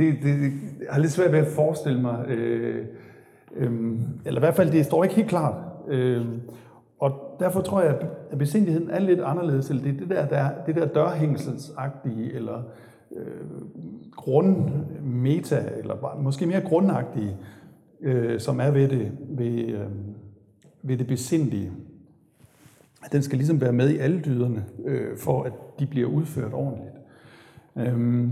det, 0.00 0.14
det, 0.22 0.40
det, 0.40 0.52
jeg 0.80 0.88
har 0.90 1.00
lidt 1.00 1.12
svært 1.12 1.32
ved 1.32 1.38
at 1.38 1.46
forestille 1.46 2.00
mig, 2.00 2.24
øh, 2.28 2.86
øh, 3.56 3.72
eller 4.24 4.40
i 4.40 4.44
hvert 4.44 4.54
fald, 4.54 4.72
det 4.72 4.86
står 4.86 5.04
ikke 5.04 5.16
helt 5.16 5.28
klart. 5.28 5.54
Øh, 5.88 6.26
og 6.98 7.36
derfor 7.40 7.60
tror 7.60 7.82
jeg, 7.82 7.98
at 8.30 8.38
besindigheden 8.38 8.90
er 8.90 8.98
lidt 8.98 9.20
anderledes, 9.20 9.70
eller 9.70 9.82
det 9.82 9.94
er 9.94 9.98
det 9.98 10.10
der, 10.10 10.26
der, 10.26 10.50
det 10.66 10.74
der 10.74 10.86
dørhængselsagtige, 10.86 12.32
eller 12.32 12.62
øh, 13.16 13.24
grundmeta, 14.16 15.64
eller 15.78 16.18
måske 16.20 16.46
mere 16.46 16.60
grundagtige, 16.60 17.36
øh, 18.00 18.40
som 18.40 18.60
er 18.60 18.70
ved 18.70 18.88
det, 18.88 19.12
ved, 19.28 19.64
øh, 19.68 19.86
ved 20.82 20.98
det 20.98 21.06
besindige. 21.06 21.72
Den 23.12 23.22
skal 23.22 23.38
ligesom 23.38 23.60
være 23.60 23.72
med 23.72 23.90
i 23.90 23.98
alle 23.98 24.20
dyderne, 24.20 24.64
øh, 24.84 25.16
for 25.16 25.42
at 25.42 25.52
de 25.78 25.86
bliver 25.86 26.08
udført 26.08 26.52
ordentligt. 26.52 26.94
Øhm, 27.76 28.30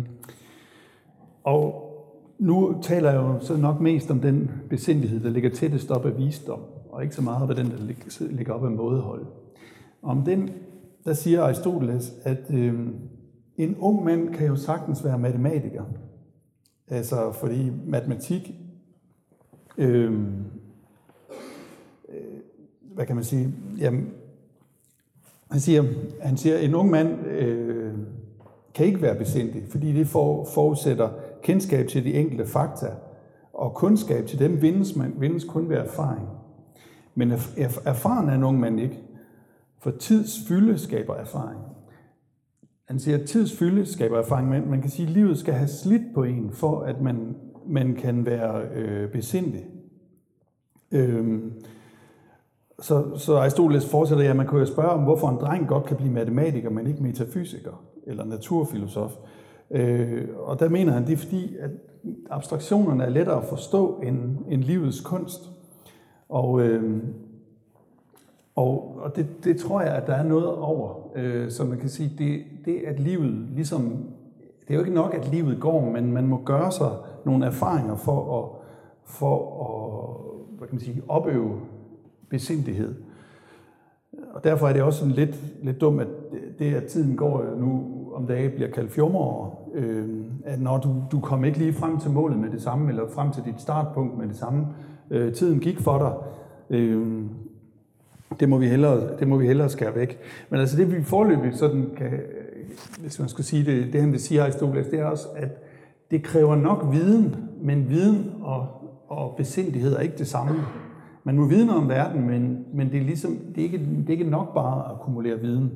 og 1.49 1.85
nu 2.38 2.78
taler 2.83 3.11
jeg 3.11 3.19
jo 3.19 3.40
så 3.40 3.57
nok 3.57 3.81
mest 3.81 4.11
om 4.11 4.21
den 4.21 4.50
besindighed, 4.69 5.21
der 5.21 5.31
ligger 5.31 5.50
tættest 5.50 5.90
op 5.90 6.07
af 6.07 6.19
visdom, 6.19 6.61
og 6.90 7.02
ikke 7.02 7.14
så 7.14 7.23
meget 7.23 7.43
om 7.43 7.57
den, 7.57 7.67
der 7.67 8.26
ligger 8.31 8.52
op 8.52 8.64
af 8.64 8.71
mådehold. 8.71 9.26
Om 10.02 10.23
den, 10.23 10.50
der 11.05 11.12
siger 11.14 11.43
Aristoteles, 11.43 12.14
at 12.23 12.55
øh, 12.55 12.75
en 13.57 13.76
ung 13.76 14.05
mand 14.05 14.35
kan 14.35 14.47
jo 14.47 14.57
sagtens 14.57 15.05
være 15.05 15.19
matematiker. 15.19 15.85
Altså, 16.88 17.33
fordi 17.33 17.73
matematik, 17.87 18.55
øh, 19.78 20.12
øh, 22.09 22.40
hvad 22.95 23.07
kan 23.07 23.17
man 23.17 23.25
sige, 23.25 23.55
jamen, 23.78 24.11
han 25.50 25.61
siger, 25.61 25.85
han 26.21 26.37
siger 26.37 26.59
en 26.59 26.75
ung 26.75 26.90
mand 26.90 27.26
øh, 27.26 27.95
kan 28.75 28.87
ikke 28.87 29.02
være 29.02 29.19
besindig, 29.19 29.62
fordi 29.69 29.93
det 29.93 30.07
for, 30.07 30.45
forudsætter 30.45 31.09
kendskab 31.42 31.87
til 31.87 32.04
de 32.04 32.14
enkelte 32.14 32.47
fakta, 32.47 32.87
og 33.52 33.75
kundskab 33.75 34.26
til 34.26 34.38
dem 34.38 34.62
vindes, 34.62 34.97
man, 34.97 35.14
vindes 35.16 35.45
kun 35.45 35.68
ved 35.68 35.76
erfaring. 35.76 36.28
Men 37.14 37.33
erfaren 37.85 38.28
er 38.28 38.35
en 38.35 38.45
ung 38.45 38.61
mand 38.61 38.80
ikke, 38.80 39.02
for 39.78 39.90
tids 39.90 40.38
fylde 40.49 40.78
skaber 40.78 41.14
erfaring. 41.14 41.61
Han 42.85 42.99
siger, 42.99 43.18
at 43.18 43.26
tids 43.26 43.59
fylde 43.59 43.87
skaber 43.87 44.18
erfaring, 44.18 44.49
men 44.49 44.71
man 44.71 44.80
kan 44.80 44.90
sige, 44.90 45.07
at 45.07 45.12
livet 45.12 45.38
skal 45.38 45.54
have 45.54 45.68
slidt 45.68 46.14
på 46.14 46.23
en, 46.23 46.50
for 46.52 46.80
at 46.80 47.00
man, 47.00 47.37
man 47.66 47.95
kan 47.95 48.26
være 48.26 48.62
øh, 48.75 49.12
besindelig. 49.12 49.66
Øhm, 50.92 51.52
så, 52.80 53.16
så 53.16 53.37
Aristoteles 53.37 53.90
fortsætter, 53.90 54.25
ja, 54.25 54.35
man 54.35 54.47
kunne 54.47 54.61
jo 54.61 54.66
spørge 54.66 54.90
om, 54.90 55.02
hvorfor 55.02 55.28
en 55.28 55.37
dreng 55.37 55.68
godt 55.68 55.85
kan 55.85 55.97
blive 55.97 56.12
matematiker, 56.12 56.71
men 56.71 56.87
ikke 56.87 57.02
metafysiker 57.02 57.85
eller 58.07 58.25
naturfilosof. 58.25 59.12
Øh, 59.12 59.38
Øh, 59.71 60.29
og 60.37 60.61
der 60.61 60.69
mener 60.69 60.93
han, 60.93 61.07
det 61.07 61.13
er 61.13 61.17
fordi, 61.17 61.57
at 61.57 61.71
abstraktionerne 62.31 63.05
er 63.05 63.09
lettere 63.09 63.37
at 63.37 63.45
forstå 63.45 64.01
end, 64.01 64.37
end 64.49 64.63
livets 64.63 65.01
kunst. 65.01 65.51
Og, 66.29 66.63
øh, 66.63 67.03
og, 68.57 68.99
og 69.01 69.17
det, 69.17 69.27
det 69.45 69.57
tror 69.57 69.81
jeg, 69.81 69.95
at 69.95 70.07
der 70.07 70.15
er 70.15 70.23
noget 70.23 70.47
over, 70.47 71.11
øh, 71.15 71.51
som 71.51 71.67
man 71.67 71.79
kan 71.79 71.89
sige, 71.89 72.13
det, 72.19 72.43
det 72.65 72.83
at 72.87 73.01
livet 73.01 73.49
ligesom, 73.55 74.05
det 74.61 74.75
er 74.75 74.75
jo 74.75 74.81
ikke 74.81 74.95
nok, 74.95 75.15
at 75.15 75.29
livet 75.29 75.61
går, 75.61 75.91
men 75.91 76.13
man 76.13 76.27
må 76.27 76.41
gøre 76.45 76.73
sig 76.73 76.91
nogle 77.25 77.47
erfaringer 77.47 77.97
for 77.97 78.39
at, 78.39 78.51
for 79.05 79.65
at 79.65 80.59
hvad 80.59 80.69
kan 80.69 80.75
man 80.75 80.85
sige, 80.85 81.03
opøve 81.09 81.61
besindighed. 82.31 82.95
Og 84.35 84.45
derfor 84.45 84.69
er 84.69 84.73
det 84.73 84.83
også 84.83 84.99
sådan 84.99 85.15
lidt, 85.15 85.45
lidt 85.63 85.81
dumt, 85.81 86.01
at 86.01 86.09
det, 86.59 86.75
at 86.75 86.85
tiden 86.85 87.17
går 87.17 87.55
nu 87.57 87.95
om 88.15 88.27
dagen 88.27 88.51
bliver 88.51 88.71
kaldt 88.71 88.93
fjummerår, 88.93 89.58
øh, 89.75 90.09
at 90.45 90.61
når 90.61 90.79
du, 90.79 90.95
du 91.13 91.21
kom 91.21 91.45
ikke 91.45 91.59
lige 91.59 91.73
frem 91.73 91.99
til 91.99 92.11
målet 92.11 92.39
med 92.39 92.51
det 92.51 92.63
samme, 92.63 92.89
eller 92.89 93.03
frem 93.15 93.33
til 93.33 93.43
dit 93.45 93.61
startpunkt 93.61 94.19
med 94.19 94.29
det 94.29 94.37
samme, 94.37 94.67
øh, 95.11 95.33
tiden 95.33 95.61
gik 95.61 95.81
for 95.81 95.99
dig, 95.99 96.13
øh, 96.79 97.23
det 98.41 98.49
må 98.49 98.59
vi 98.59 98.67
hellere, 98.67 99.19
det 99.19 99.29
må 99.29 99.37
vi 99.37 99.47
hellere 99.47 99.69
skære 99.69 99.95
væk. 99.95 100.19
Men 100.51 100.61
altså 100.61 100.77
det 100.77 100.93
vi 100.97 101.03
forløbigt 101.03 101.57
sådan 101.57 101.91
kan, 101.97 102.11
hvis 103.01 103.19
man 103.19 103.29
skulle 103.29 103.47
sige 103.47 103.65
det, 103.65 103.93
det 103.93 104.01
han 104.01 104.13
vil 104.13 104.21
sige 104.21 104.43
Aristoteles, 104.43 104.87
det 104.87 105.01
er 105.01 105.05
også, 105.05 105.29
at 105.37 105.49
det 106.11 106.23
kræver 106.23 106.57
nok 106.57 106.87
viden, 106.93 107.37
men 107.63 107.89
viden 107.89 108.33
og, 108.43 108.67
og 109.09 109.35
besindighed 109.37 109.97
er 109.97 110.01
ikke 110.01 110.19
det 110.19 110.27
samme. 110.27 110.55
Man 111.25 111.37
må 111.37 111.47
vide 111.47 111.67
noget 111.67 111.83
om 111.83 111.89
verden, 111.89 112.27
men, 112.27 112.65
men 112.75 112.93
det, 112.93 113.01
er 113.01 113.05
ligesom, 113.05 113.39
det, 113.55 113.59
er 113.59 113.65
ikke, 113.65 113.79
det 113.79 114.07
er 114.07 114.11
ikke 114.11 114.31
nok 114.31 114.55
bare 114.55 114.85
at 114.85 114.95
akkumulere 114.95 115.41
viden. 115.41 115.73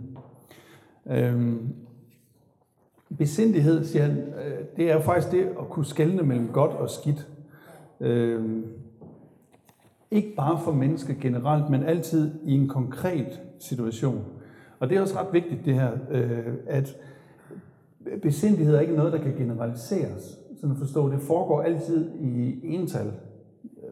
Øhm, 1.11 1.59
besindighed, 3.19 3.85
siger 3.85 4.03
han, 4.03 4.19
øh, 4.19 4.65
det 4.77 4.91
er 4.91 5.01
faktisk 5.01 5.33
det 5.33 5.43
at 5.43 5.69
kunne 5.71 5.85
skelne 5.85 6.23
mellem 6.23 6.49
godt 6.49 6.71
og 6.71 6.91
skidt. 6.91 7.29
Øhm, 8.01 8.65
ikke 10.11 10.35
bare 10.37 10.59
for 10.65 10.73
mennesker 10.73 11.15
generelt, 11.21 11.71
men 11.71 11.83
altid 11.83 12.31
i 12.45 12.55
en 12.55 12.69
konkret 12.69 13.41
situation. 13.59 14.25
Og 14.79 14.89
det 14.89 14.97
er 14.97 15.01
også 15.01 15.19
ret 15.19 15.33
vigtigt 15.33 15.65
det 15.65 15.75
her, 15.75 15.91
øh, 16.11 16.55
at 16.67 16.97
besindighed 18.23 18.75
er 18.75 18.81
ikke 18.81 18.95
noget, 18.95 19.13
der 19.13 19.19
kan 19.19 19.35
generaliseres. 19.37 20.39
Sådan 20.57 20.71
at 20.71 20.79
forstå, 20.79 21.11
det 21.11 21.21
foregår 21.21 21.63
altid 21.63 22.11
i 22.21 22.61
ental, 22.63 23.13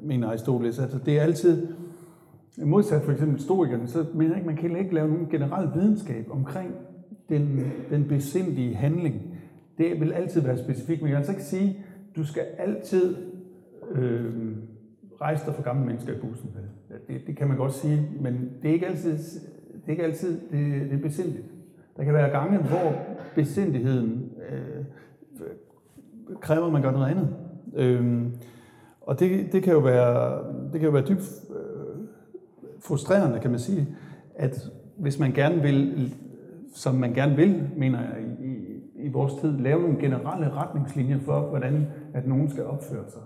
mener 0.02 0.28
Aristoteles. 0.28 0.78
Altså 0.78 0.98
det 0.98 1.18
er 1.18 1.22
altid, 1.22 1.66
modsat 2.58 3.02
for 3.02 3.12
eksempel 3.12 3.36
historikerne, 3.38 3.86
så 3.86 4.04
mener 4.14 4.30
jeg 4.30 4.36
ikke, 4.36 4.46
man 4.46 4.56
kan 4.56 4.76
ikke 4.76 4.94
lave 4.94 5.08
nogen 5.08 5.26
generel 5.30 5.68
videnskab 5.74 6.26
omkring 6.30 6.74
den, 7.30 7.72
den 7.90 8.08
besindige 8.08 8.75
handling. 8.75 9.14
Det 9.78 10.00
vil 10.00 10.12
altid 10.12 10.40
være 10.40 10.58
specifikt, 10.58 11.02
men 11.02 11.10
jeg 11.10 11.14
kan 11.14 11.18
altså 11.18 11.32
ikke 11.32 11.44
sige, 11.44 11.78
du 12.16 12.25
skal 12.25 12.42
altid 12.58 13.16
øh, 13.92 14.32
rejse 15.20 15.46
dig 15.46 15.54
for 15.54 15.62
gamle 15.62 15.87
mennesker 15.87 16.12
i 16.12 16.16
bussen. 16.20 16.50
Det, 17.08 17.26
det 17.26 17.37
kan 17.37 17.49
man 17.49 17.56
godt 17.56 17.72
sige, 17.72 18.08
men 18.20 18.50
det 18.62 18.68
er 18.68 18.75
ikke 18.75 18.87
altid 18.87 19.18
det, 19.80 19.87
er 19.87 19.90
ikke 19.90 20.04
altid, 20.04 20.40
det, 20.50 20.90
det 20.90 20.92
er 20.92 21.02
besindigt. 21.02 21.46
Der 21.96 22.04
kan 22.04 22.14
være 22.14 22.30
gange, 22.30 22.58
hvor 22.58 22.92
besindigheden 23.34 24.32
øh, 24.50 24.84
kræver, 26.40 26.66
at 26.66 26.72
man 26.72 26.82
gør 26.82 26.90
noget 26.90 27.10
andet. 27.10 27.37
Øh, 27.76 28.26
og 29.00 29.20
det, 29.20 29.52
det, 29.52 29.62
kan 29.62 29.72
jo 29.72 29.78
være, 29.78 30.44
det 30.72 30.80
kan 30.80 30.82
jo 30.82 30.90
være 30.90 31.06
dybt 31.08 31.30
øh, 31.50 32.04
frustrerende, 32.80 33.40
kan 33.40 33.50
man 33.50 33.60
sige, 33.60 33.88
at 34.34 34.70
hvis 34.96 35.18
man 35.18 35.32
gerne 35.32 35.62
vil, 35.62 36.14
som 36.74 36.94
man 36.94 37.14
gerne 37.14 37.36
vil, 37.36 37.68
mener 37.76 38.00
jeg, 38.00 38.24
i, 38.40 38.56
i 38.94 39.08
vores 39.08 39.34
tid, 39.40 39.58
lave 39.58 39.82
nogle 39.82 39.98
generelle 40.00 40.50
retningslinjer 40.50 41.18
for, 41.18 41.40
hvordan 41.40 41.86
at 42.14 42.26
nogen 42.26 42.50
skal 42.50 42.64
opføre 42.64 43.04
sig. 43.08 43.22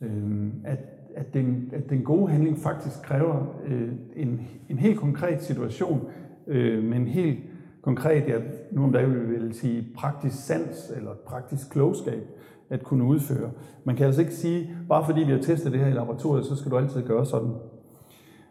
Øh, 0.00 0.48
at, 0.64 0.78
at, 1.14 1.34
den, 1.34 1.70
at 1.72 1.90
den 1.90 2.02
gode 2.02 2.30
handling 2.30 2.58
faktisk 2.58 3.02
kræver 3.02 3.56
øh, 3.66 3.92
en, 4.16 4.40
en 4.68 4.78
helt 4.78 4.98
konkret 4.98 5.42
situation, 5.42 6.08
øh, 6.46 6.84
men 6.84 7.06
helt 7.06 7.38
konkret, 7.82 8.28
ja, 8.28 8.38
nu 8.72 8.84
om 8.84 8.92
dagen 8.92 9.14
vil 9.14 9.48
vi 9.48 9.54
sige 9.54 9.88
praktisk 9.96 10.46
sans 10.46 10.92
eller 10.96 11.10
praktisk 11.26 11.70
klogskab, 11.70 12.22
at 12.70 12.82
kunne 12.82 13.04
udføre. 13.04 13.50
Man 13.84 13.96
kan 13.96 14.06
altså 14.06 14.20
ikke 14.20 14.34
sige, 14.34 14.70
bare 14.88 15.04
fordi 15.04 15.20
vi 15.20 15.32
har 15.32 15.38
testet 15.38 15.72
det 15.72 15.80
her 15.80 15.86
i 15.86 15.92
laboratoriet, 15.92 16.44
så 16.44 16.56
skal 16.56 16.70
du 16.70 16.78
altid 16.78 17.02
gøre 17.02 17.26
sådan. 17.26 17.50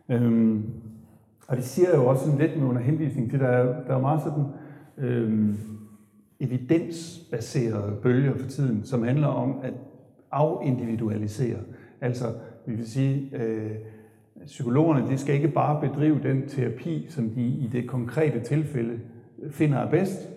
Øhm, 0.10 0.64
og 1.50 1.58
det 1.58 1.66
siger 1.66 1.96
jo 1.96 2.06
også 2.06 2.26
sådan 2.26 2.40
lidt 2.40 2.58
med 2.58 2.68
under 2.68 2.82
henvisning 2.82 3.30
til, 3.30 3.40
der 3.40 3.48
er, 3.48 3.84
der 3.88 3.96
er 3.96 4.02
meget 4.02 4.22
sådan 4.22 4.44
øh, 4.98 5.56
evidensbaserede 6.40 7.96
bølger 8.04 8.36
for 8.36 8.48
tiden, 8.48 8.84
som 8.84 9.04
handler 9.04 9.28
om 9.28 9.60
at 9.64 9.74
afindividualisere. 10.32 11.58
Altså, 12.02 12.26
vi 12.66 12.76
vil 12.76 12.88
sige, 12.88 13.30
øh, 13.38 13.72
psykologerne 14.46 15.10
de 15.12 15.18
skal 15.18 15.36
ikke 15.36 15.48
bare 15.48 15.90
bedrive 15.90 16.20
den 16.24 16.48
terapi, 16.48 17.06
som 17.10 17.30
de 17.30 17.42
i 17.42 17.70
det 17.72 17.88
konkrete 17.88 18.40
tilfælde 18.40 19.00
finder 19.52 19.78
er 19.78 19.90
bedst, 19.90 20.30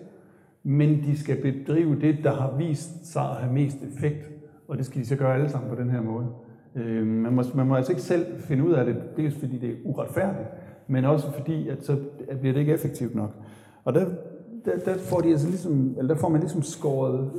men 0.63 1.03
de 1.03 1.17
skal 1.17 1.41
bedrive 1.41 1.99
det, 2.01 2.17
der 2.23 2.33
har 2.33 2.55
vist 2.57 3.05
sig 3.11 3.21
at 3.21 3.35
have 3.35 3.53
mest 3.53 3.77
effekt, 3.83 4.29
og 4.67 4.77
det 4.77 4.85
skal 4.85 5.01
de 5.01 5.07
så 5.07 5.15
gøre 5.15 5.35
alle 5.35 5.49
sammen 5.49 5.69
på 5.69 5.75
den 5.75 5.89
her 5.89 6.01
måde. 6.01 6.27
Øh, 6.75 7.07
man, 7.07 7.33
må, 7.33 7.43
man 7.55 7.67
må 7.67 7.75
altså 7.75 7.91
ikke 7.91 8.01
selv 8.01 8.25
finde 8.39 8.63
ud 8.63 8.71
af 8.71 8.85
det, 8.85 8.95
dels 9.17 9.35
fordi 9.39 9.57
det 9.57 9.69
er 9.69 9.75
uretfærdigt, 9.83 10.47
men 10.87 11.05
også 11.05 11.31
fordi, 11.31 11.67
at 11.67 11.85
så 11.85 11.97
bliver 12.39 12.53
det 12.53 12.59
ikke 12.59 12.73
effektivt 12.73 13.15
nok. 13.15 13.31
Og 13.83 13.93
der, 13.93 14.05
der, 14.65 14.77
der, 14.85 14.97
får 14.97 15.21
de 15.21 15.29
altså 15.29 15.47
ligesom, 15.47 15.95
eller 15.97 16.13
der 16.13 16.21
får 16.21 16.29
man 16.29 16.39
ligesom 16.39 16.61
skåret 16.61 17.31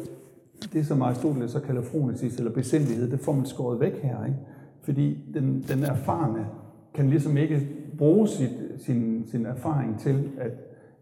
det, 0.72 0.86
som 0.86 1.02
Aristoteles 1.02 1.50
så 1.50 1.60
kalder 1.60 1.82
fronesis, 1.82 2.36
eller 2.36 2.50
besindighed, 2.50 3.10
det 3.10 3.20
får 3.20 3.32
man 3.32 3.46
skåret 3.46 3.80
væk 3.80 4.02
her. 4.02 4.24
Ikke? 4.24 4.38
Fordi 4.82 5.18
den, 5.34 5.64
den 5.68 5.82
erfarne 5.82 6.46
kan 6.94 7.10
ligesom 7.10 7.36
ikke 7.36 7.68
bruge 7.98 8.28
sit, 8.28 8.50
sin, 8.78 9.26
sin 9.30 9.46
erfaring 9.46 10.00
til 10.00 10.30
at 10.38 10.52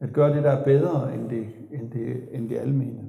at 0.03 0.13
gøre 0.13 0.37
det, 0.37 0.45
der 0.45 0.51
er 0.51 0.65
bedre 0.65 1.15
end 1.15 1.31
det, 1.31 1.47
end 1.73 1.91
det, 1.91 2.23
end 2.33 2.49
det 2.49 2.59
almene. 2.59 3.01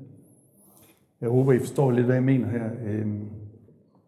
Jeg 1.21 1.29
håber, 1.29 1.53
I 1.53 1.59
forstår 1.59 1.91
lidt, 1.91 2.05
hvad 2.05 2.15
jeg 2.15 2.23
mener 2.23 2.47
her. 2.47 2.69
Øhm, 2.87 3.29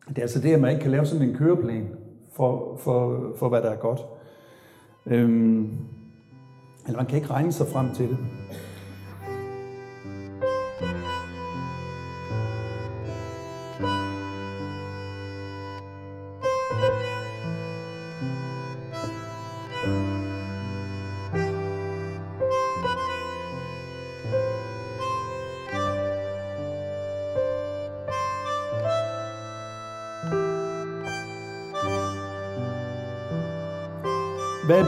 det 0.09 0.17
er 0.17 0.21
altså 0.21 0.41
det, 0.41 0.53
at 0.53 0.61
man 0.61 0.71
ikke 0.71 0.81
kan 0.81 0.91
lave 0.91 1.05
sådan 1.05 1.29
en 1.29 1.35
køreplan 1.35 1.87
for, 2.31 2.77
for, 2.77 3.31
for 3.35 3.49
hvad 3.49 3.61
der 3.61 3.69
er 3.69 3.75
godt. 3.75 3.99
Øhm, 5.07 5.69
eller 6.85 6.97
man 6.97 7.05
kan 7.05 7.17
ikke 7.17 7.29
regne 7.29 7.51
sig 7.51 7.67
frem 7.67 7.93
til 7.93 8.09
det. 8.09 8.17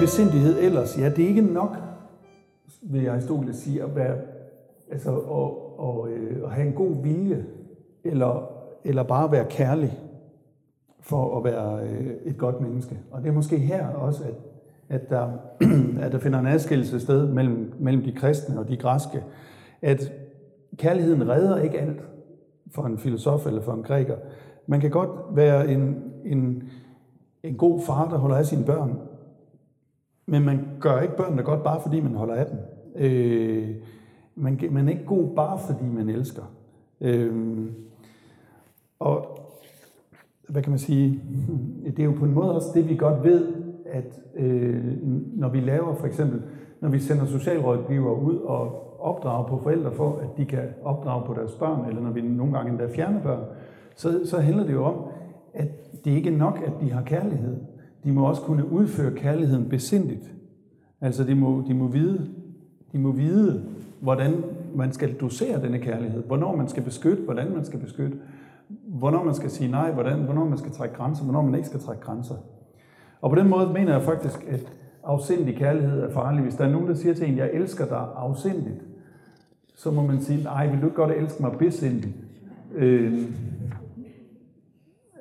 Besindighed 0.08 0.60
ellers? 0.60 0.98
Ja, 1.00 1.10
det 1.10 1.24
er 1.24 1.28
ikke 1.28 1.42
nok, 1.42 1.78
vil 2.82 3.08
Aristoteles 3.08 3.56
sige, 3.56 3.84
at, 3.84 3.96
være, 3.96 4.16
altså, 4.92 5.12
og, 5.12 5.80
og, 5.80 6.10
øh, 6.10 6.44
at 6.44 6.52
have 6.52 6.68
en 6.68 6.74
god 6.74 7.04
vilje, 7.04 7.46
eller, 8.04 8.52
eller 8.84 9.04
bare 9.04 9.32
være 9.32 9.46
kærlig 9.50 10.00
for 11.00 11.38
at 11.38 11.44
være 11.44 11.80
øh, 11.84 12.12
et 12.26 12.38
godt 12.38 12.62
menneske. 12.62 13.00
Og 13.12 13.22
det 13.22 13.30
er 13.30 13.34
måske 13.34 13.58
her 13.58 13.88
også, 13.88 14.24
at, 14.24 14.34
at, 14.90 15.10
der, 15.10 15.30
at 16.06 16.12
der 16.12 16.20
finder 16.20 16.40
en 16.40 16.48
adskillelse 16.48 17.00
sted 17.00 17.28
mellem, 17.28 17.74
mellem 17.80 18.04
de 18.04 18.12
kristne 18.12 18.60
og 18.60 18.68
de 18.68 18.78
græske, 18.78 19.24
at 19.82 20.12
kærligheden 20.78 21.30
redder 21.30 21.58
ikke 21.58 21.80
alt 21.80 22.04
for 22.72 22.84
en 22.84 22.98
filosof 22.98 23.48
eller 23.48 23.62
for 23.62 23.74
en 23.74 23.84
græker. 23.84 24.16
Man 24.68 24.82
kan 24.82 24.90
godt 24.90 25.36
være 25.36 25.68
en, 25.68 26.04
en, 26.26 26.64
en 27.44 27.56
god 27.56 27.82
far, 27.82 28.10
der 28.10 28.18
holder 28.18 28.36
af 28.36 28.46
sine 28.46 28.66
børn, 28.66 29.00
men 30.28 30.46
man 30.46 30.68
gør 30.80 31.00
ikke 31.00 31.18
børnene 31.18 31.44
godt, 31.44 31.64
bare 31.64 31.82
fordi 31.82 32.00
man 32.00 32.16
holder 32.16 32.34
af 32.34 32.46
dem. 32.46 32.60
Øh, 32.96 33.76
man, 34.36 34.60
man 34.72 34.88
er 34.88 34.92
ikke 34.92 35.06
god, 35.06 35.36
bare 35.36 35.60
fordi 35.60 35.86
man 35.86 36.10
elsker. 36.10 36.44
Øh, 37.02 37.66
og 39.00 39.40
hvad 40.50 40.62
kan 40.62 40.70
man 40.70 40.80
sige, 40.80 41.22
det 41.86 42.00
er 42.00 42.04
jo 42.04 42.12
på 42.20 42.26
en 42.26 42.34
måde 42.34 42.56
også 42.56 42.68
det, 42.74 42.90
vi 42.90 42.96
godt 42.96 43.24
ved, 43.24 43.54
at 43.86 44.22
øh, 44.36 44.84
når 45.34 45.50
vi 45.50 45.60
laver 45.60 45.96
for 45.96 46.08
eksempel, 46.08 46.42
når 46.82 46.90
vi 46.90 47.00
sender 47.00 47.26
socialrådgivere 47.26 48.22
ud 48.22 48.36
og 48.36 48.84
opdrager 49.00 49.48
på 49.48 49.60
forældre 49.64 49.92
for, 49.92 50.18
at 50.18 50.38
de 50.38 50.46
kan 50.46 50.64
opdrage 50.84 51.26
på 51.26 51.34
deres 51.34 51.52
børn, 51.52 51.90
eller 51.90 52.02
når 52.02 52.12
vi 52.12 52.22
nogle 52.22 52.54
gange 52.54 52.72
endda 52.72 52.88
fjerner 52.96 53.22
børn, 53.22 53.44
så, 53.96 54.22
så 54.26 54.38
handler 54.40 54.64
det 54.64 54.74
jo 54.74 54.84
om, 54.84 54.96
at 55.54 55.68
det 56.06 56.12
ikke 56.12 56.34
er 56.34 56.38
nok, 56.38 56.60
at 56.66 56.72
de 56.82 56.92
har 56.92 57.04
kærlighed. 57.04 57.58
De 58.04 58.12
må 58.12 58.28
også 58.28 58.42
kunne 58.42 58.72
udføre 58.72 59.12
kærligheden 59.16 59.70
besindigt. 59.70 60.32
Altså 61.02 61.24
de 61.24 61.36
må, 61.36 61.64
de 61.68 61.74
må 61.74 61.88
vide, 61.88 62.28
de 62.92 63.00
må 63.00 63.12
vide, 63.12 63.64
hvordan 64.00 64.44
man 64.76 64.92
skal 64.92 65.14
dosere 65.14 65.62
denne 65.62 65.80
kærlighed, 65.80 66.24
hvornår 66.24 66.56
man 66.56 66.68
skal 66.68 66.84
beskytte, 66.84 67.24
hvordan 67.24 67.54
man 67.54 67.66
skal 67.66 67.80
beskytte, 67.80 68.18
hvornår 68.88 69.24
man 69.24 69.34
skal 69.34 69.50
sige 69.50 69.72
nej, 69.72 69.92
hvordan, 69.92 70.20
hvornår 70.20 70.46
man 70.46 70.58
skal 70.58 70.72
trække 70.72 70.96
grænser, 70.96 71.24
hvornår 71.24 71.42
man 71.42 71.56
ikke 71.56 71.68
skal 71.68 71.80
trække 71.80 72.02
grænser. 72.02 72.36
Og 73.22 73.30
på 73.30 73.36
den 73.36 73.50
måde 73.50 73.74
mener 73.74 73.94
jeg 73.94 74.02
faktisk, 74.02 74.46
at 74.50 74.74
afsindig 75.04 75.56
kærlighed 75.56 76.02
er 76.02 76.10
farlig. 76.10 76.44
Hvis 76.44 76.56
der 76.56 76.66
er 76.66 76.72
nogen, 76.72 76.88
der 76.88 76.94
siger 76.94 77.14
til 77.14 77.30
en, 77.30 77.38
jeg 77.38 77.50
elsker 77.54 77.86
dig 77.86 78.08
afsindigt, 78.16 78.82
så 79.76 79.92
må 79.92 80.02
man 80.02 80.22
sige, 80.22 80.44
nej, 80.44 80.68
vil 80.68 80.82
du 80.82 80.90
godt 80.90 81.12
elske 81.12 81.42
mig 81.42 81.52
besindigt? 81.60 82.16
Øh, 82.76 83.14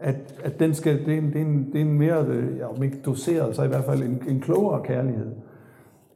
at, 0.00 0.40
at 0.44 0.60
den 0.60 0.74
skal, 0.74 1.06
det, 1.06 1.14
er 1.14 1.18
en, 1.18 1.32
det, 1.32 1.36
er 1.36 1.44
en, 1.44 1.72
det 1.72 1.80
er 1.80 1.84
en 1.84 1.98
mere, 1.98 2.24
øh, 2.26 2.58
ja, 2.58 2.66
om 2.76 2.82
ikke 2.82 2.98
doseret, 3.04 3.56
så 3.56 3.62
i 3.62 3.68
hvert 3.68 3.84
fald 3.84 4.02
en, 4.02 4.22
en 4.28 4.40
klogere 4.40 4.82
kærlighed. 4.82 5.32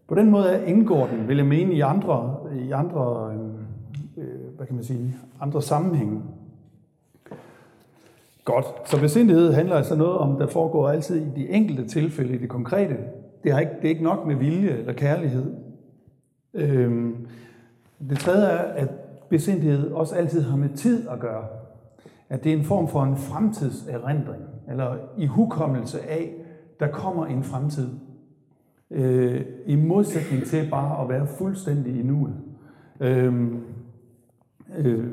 På 0.08 0.14
den 0.14 0.30
måde 0.30 0.62
indgår 0.66 1.06
den, 1.06 1.28
vil 1.28 1.37
jeg 1.37 1.46
mene, 1.46 1.75
i 1.75 1.80
andre, 1.80 2.37
i 2.68 2.70
andre, 2.70 3.32
øh, 3.32 4.25
øh 4.25 4.56
hvad 4.56 4.66
kan 4.66 4.75
man 4.75 4.84
sige, 4.84 5.16
andre 5.40 5.62
sammenhænge. 5.62 6.22
Godt. 8.44 8.66
Så 8.84 9.00
besindighed 9.00 9.52
handler 9.52 9.76
altså 9.76 9.96
noget 9.96 10.18
om, 10.18 10.38
der 10.38 10.46
foregår 10.46 10.88
altid 10.88 11.16
i 11.16 11.40
de 11.40 11.49
enkelte 11.49 11.88
tilfælde, 11.88 12.34
i 12.34 12.38
det 12.38 12.49
konkrete. 12.49 12.96
Det 13.44 13.52
er 13.52 13.58
ikke, 13.58 13.72
det 13.76 13.84
er 13.84 13.88
ikke 13.88 14.04
nok 14.04 14.26
med 14.26 14.37
vilje 14.37 14.70
eller 14.70 14.92
kærlighed. 14.92 15.54
Øhm, 16.54 17.26
det 18.10 18.18
tredje 18.18 18.46
er, 18.46 18.72
at 18.72 18.88
besindighed 19.28 19.90
også 19.90 20.14
altid 20.14 20.42
har 20.42 20.56
med 20.56 20.68
tid 20.68 21.08
at 21.08 21.20
gøre. 21.20 21.44
At 22.31 22.45
det 22.45 22.53
er 22.53 22.57
en 22.57 22.64
form 22.64 22.88
for 22.88 23.03
en 23.03 23.16
fremtidserindring, 23.16 24.43
eller 24.69 24.97
i 25.19 25.27
hukommelse 25.27 26.11
af, 26.11 26.35
der 26.81 26.88
kommer 26.88 27.27
en 27.27 27.43
fremtid. 27.43 27.88
Øh, 28.90 29.40
I 29.66 29.77
modsætning 29.77 30.45
til 30.45 30.71
bare 30.71 31.03
at 31.03 31.09
være 31.09 31.27
fuldstændig 31.27 32.01
i 32.01 32.03
nuet. 32.03 32.35
Øh, 33.01 33.35
øh, 34.79 35.09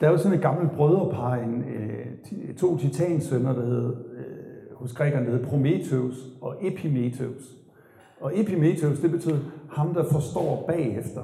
der 0.00 0.06
er 0.06 0.10
jo 0.10 0.18
sådan 0.18 0.36
et 0.36 0.42
gammelt 0.42 0.72
brødrepar, 0.72 1.34
en, 1.34 1.64
øh, 1.64 2.54
to 2.56 2.76
titansønner, 2.76 3.52
der 3.52 3.66
hed, 3.66 3.96
øh, 4.16 4.76
hos 4.76 4.92
grækerne, 4.92 5.26
der 5.26 5.32
hed 5.32 5.44
Prometheus 5.44 6.28
og 6.40 6.56
Epimetheus. 6.60 7.56
Og 8.20 8.40
Epimetheus, 8.40 8.98
det 8.98 9.10
betyder 9.10 9.38
ham, 9.70 9.94
der 9.94 10.04
forstår 10.04 10.64
bagefter. 10.68 11.22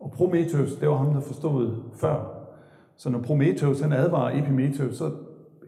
Og 0.00 0.10
Prometheus, 0.10 0.74
det 0.74 0.88
var 0.88 0.96
ham, 0.96 1.12
der 1.12 1.20
forstod 1.20 1.74
før. 1.94 2.33
Så 2.96 3.10
når 3.10 3.18
Prometheus 3.18 3.80
han 3.80 3.92
advarer 3.92 4.38
Epimetheus, 4.42 4.96
så 4.96 5.10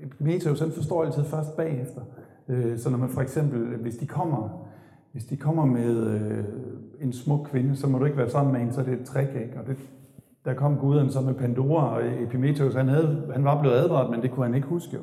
Epimetheus 0.03 0.61
han 0.61 0.71
forstår 0.71 1.05
altid 1.05 1.25
først 1.25 1.57
bagefter. 1.57 2.01
Øh, 2.49 2.79
så 2.79 2.91
når 2.91 2.99
man 2.99 3.09
for 3.09 3.21
eksempel, 3.21 3.61
øh, 3.61 3.81
hvis 3.81 3.97
de 3.97 4.07
kommer, 4.07 4.69
hvis 5.13 5.25
de 5.25 5.37
kommer 5.37 5.65
med 5.65 6.07
øh, 6.07 6.45
en 7.01 7.13
smuk 7.13 7.49
kvinde, 7.51 7.77
så 7.77 7.87
må 7.87 7.99
du 7.99 8.05
ikke 8.05 8.19
være 8.19 8.31
sammen 8.31 8.53
med 8.53 8.61
en, 8.61 8.73
så 8.73 8.83
det 8.83 8.89
er 8.89 8.97
et 8.97 9.05
trick, 9.05 9.29
ikke? 9.35 9.61
Og 9.61 9.67
det, 9.67 9.77
der 10.45 10.55
kom 10.55 10.77
guderne 10.77 11.11
så 11.11 11.21
med 11.21 11.35
Pandora, 11.35 11.95
og 11.97 12.23
Epimetheus, 12.23 12.75
han, 12.75 12.89
havde, 12.89 13.23
han 13.33 13.45
var 13.45 13.61
blevet 13.61 13.77
advaret, 13.77 14.11
men 14.11 14.23
det 14.23 14.31
kunne 14.31 14.47
han 14.47 14.55
ikke 14.55 14.67
huske 14.67 14.97
jo. 14.97 15.01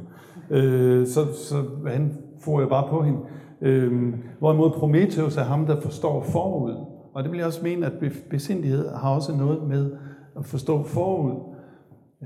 Øh, 0.56 1.08
så, 1.08 1.26
så 1.34 1.56
han 1.88 2.18
får 2.40 2.62
jo 2.62 2.68
bare 2.68 2.88
på 2.90 3.04
hende. 3.04 3.20
Øh, 3.62 4.14
hvorimod 4.40 4.72
Prometheus 4.72 5.38
er 5.38 5.44
ham, 5.44 5.66
der 5.66 5.82
forstår 5.82 6.24
forud. 6.24 6.76
Og 7.14 7.24
det 7.24 7.32
vil 7.32 7.38
jeg 7.38 7.48
også 7.48 7.64
mene, 7.64 7.86
at 7.86 7.94
besindighed 8.30 8.90
har 8.90 9.16
også 9.16 9.36
noget 9.38 9.68
med 9.68 9.92
at 10.38 10.46
forstå 10.46 10.84
forud. 10.84 11.53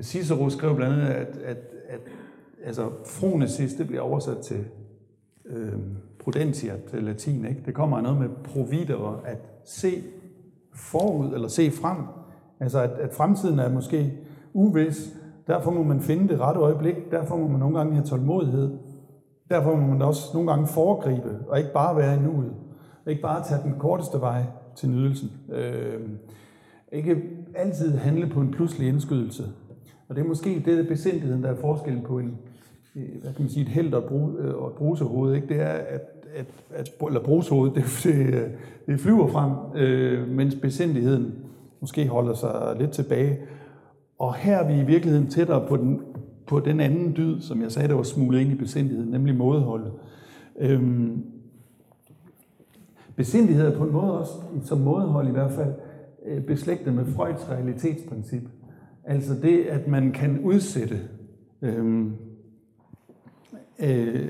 Cicero 0.01 0.49
skrev 0.49 0.75
blandt 0.75 0.93
andet, 0.93 1.07
at, 1.07 1.37
at, 1.37 1.57
at 1.89 1.99
altså, 2.63 2.89
fronesis, 3.05 3.73
det 3.73 3.87
bliver 3.87 4.01
oversat 4.01 4.37
til 4.37 4.65
øh, 5.45 5.73
prudentia 6.19 6.73
til 6.89 7.03
latin. 7.03 7.45
Ikke? 7.45 7.61
Det 7.65 7.73
kommer 7.73 7.97
af 7.97 8.03
noget 8.03 8.19
med 8.19 8.29
providere, 8.43 9.19
at 9.25 9.37
se 9.65 10.03
forud, 10.73 11.33
eller 11.33 11.47
se 11.47 11.71
frem. 11.71 11.97
Altså, 12.59 12.81
at, 12.81 12.89
at 12.89 13.13
fremtiden 13.13 13.59
er 13.59 13.69
måske 13.69 14.13
uvis, 14.53 15.15
derfor 15.47 15.71
må 15.71 15.83
man 15.83 16.01
finde 16.01 16.27
det 16.27 16.39
rette 16.39 16.59
øjeblik, 16.59 17.11
derfor 17.11 17.37
må 17.37 17.47
man 17.47 17.59
nogle 17.59 17.77
gange 17.77 17.93
have 17.93 18.05
tålmodighed, 18.05 18.77
derfor 19.49 19.75
må 19.75 19.87
man 19.87 20.01
også 20.01 20.21
nogle 20.33 20.51
gange 20.51 20.67
foregribe, 20.67 21.39
og 21.47 21.57
ikke 21.57 21.73
bare 21.73 21.95
være 21.95 22.15
i 22.15 22.19
nuet, 22.19 22.53
ikke 23.07 23.21
bare 23.21 23.43
tage 23.43 23.63
den 23.63 23.73
korteste 23.79 24.21
vej 24.21 24.43
til 24.75 24.89
nydelsen. 24.89 25.31
Øh, 25.51 26.09
ikke 26.91 27.21
altid 27.55 27.97
handle 27.97 28.29
på 28.29 28.41
en 28.41 28.51
pludselig 28.51 28.87
indskydelse, 28.87 29.43
og 30.09 30.15
det 30.15 30.21
er 30.21 30.27
måske 30.27 30.63
det 30.65 30.87
besindigheden, 30.87 31.43
der 31.43 31.49
er 31.49 31.55
forskellen 31.55 32.03
på 32.03 32.19
en, 32.19 32.37
øh, 32.95 33.21
hvad 33.21 33.33
kan 33.33 33.41
man 33.41 33.49
sige, 33.49 33.63
et 33.63 33.69
held 33.69 33.93
og, 33.93 34.03
brug, 34.03 34.21
og 34.39 34.39
øh, 34.39 34.71
et 34.71 34.77
brusehoved. 34.77 35.35
Ikke? 35.35 35.47
Det 35.47 35.61
er, 35.61 35.69
at, 35.69 36.01
at, 36.35 36.45
at 36.73 36.91
eller 37.07 37.23
brusehovedet, 37.23 37.75
det, 37.75 37.83
det, 38.03 38.51
det 38.87 38.99
flyver 38.99 39.27
frem, 39.27 39.81
øh, 39.81 40.27
mens 40.27 40.55
besindigheden 40.55 41.35
måske 41.79 42.07
holder 42.07 42.33
sig 42.33 42.75
lidt 42.79 42.91
tilbage. 42.91 43.39
Og 44.19 44.35
her 44.35 44.57
er 44.57 44.67
vi 44.67 44.81
i 44.81 44.85
virkeligheden 44.85 45.27
tættere 45.27 45.67
på 45.67 45.77
den, 45.77 46.01
på 46.45 46.59
den 46.59 46.79
anden 46.79 47.15
dyd, 47.17 47.41
som 47.41 47.61
jeg 47.61 47.71
sagde, 47.71 47.87
der 47.87 47.95
var 47.95 48.03
smuglet 48.03 48.39
ind 48.39 48.51
i 48.51 48.55
besindigheden, 48.55 49.11
nemlig 49.11 49.35
mådeholdet. 49.35 49.91
Øhm, 50.59 51.23
besindighed 53.15 53.67
er 53.67 53.77
på 53.77 53.83
en 53.83 53.91
måde 53.91 54.19
også, 54.19 54.33
som 54.63 54.77
mådehold 54.77 55.27
i 55.27 55.31
hvert 55.31 55.51
fald, 55.51 55.73
øh, 56.25 56.43
beslægtet 56.43 56.93
med 56.93 57.05
Freuds 57.05 57.49
realitetsprincip. 57.49 58.43
Altså 59.09 59.33
det, 59.41 59.63
at 59.63 59.87
man 59.87 60.11
kan 60.11 60.39
udsætte, 60.39 60.99
øhm, 61.61 62.13
øh, 63.79 64.29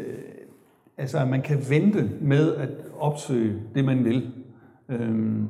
altså 0.98 1.18
at 1.18 1.28
man 1.28 1.42
kan 1.42 1.58
vente 1.70 2.10
med 2.22 2.56
at 2.56 2.70
opsøge 3.00 3.62
det, 3.76 3.86
man 3.86 4.06
vil. 4.06 4.32
Øhm, 4.90 5.50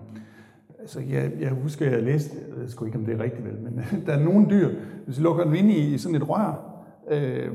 altså 0.80 1.00
jeg, 1.00 1.32
jeg 1.40 1.50
husker, 1.50 1.90
jeg 1.90 2.04
læste, 2.04 2.38
jeg 2.50 2.62
ved 2.62 2.70
sgu 2.70 2.86
ikke, 2.86 2.98
om 2.98 3.06
det 3.06 3.14
er 3.14 3.24
rigtigt 3.24 3.46
vel, 3.46 3.62
men 3.62 3.84
der 4.06 4.14
er 4.14 4.24
nogle 4.24 4.48
dyr, 4.50 4.70
hvis 5.06 5.18
vi 5.18 5.24
lukker 5.24 5.44
dem 5.44 5.54
ind 5.54 5.72
i, 5.72 5.94
i 5.94 5.98
sådan 5.98 6.16
et 6.16 6.30
rør, 6.30 6.84
øh, 7.12 7.52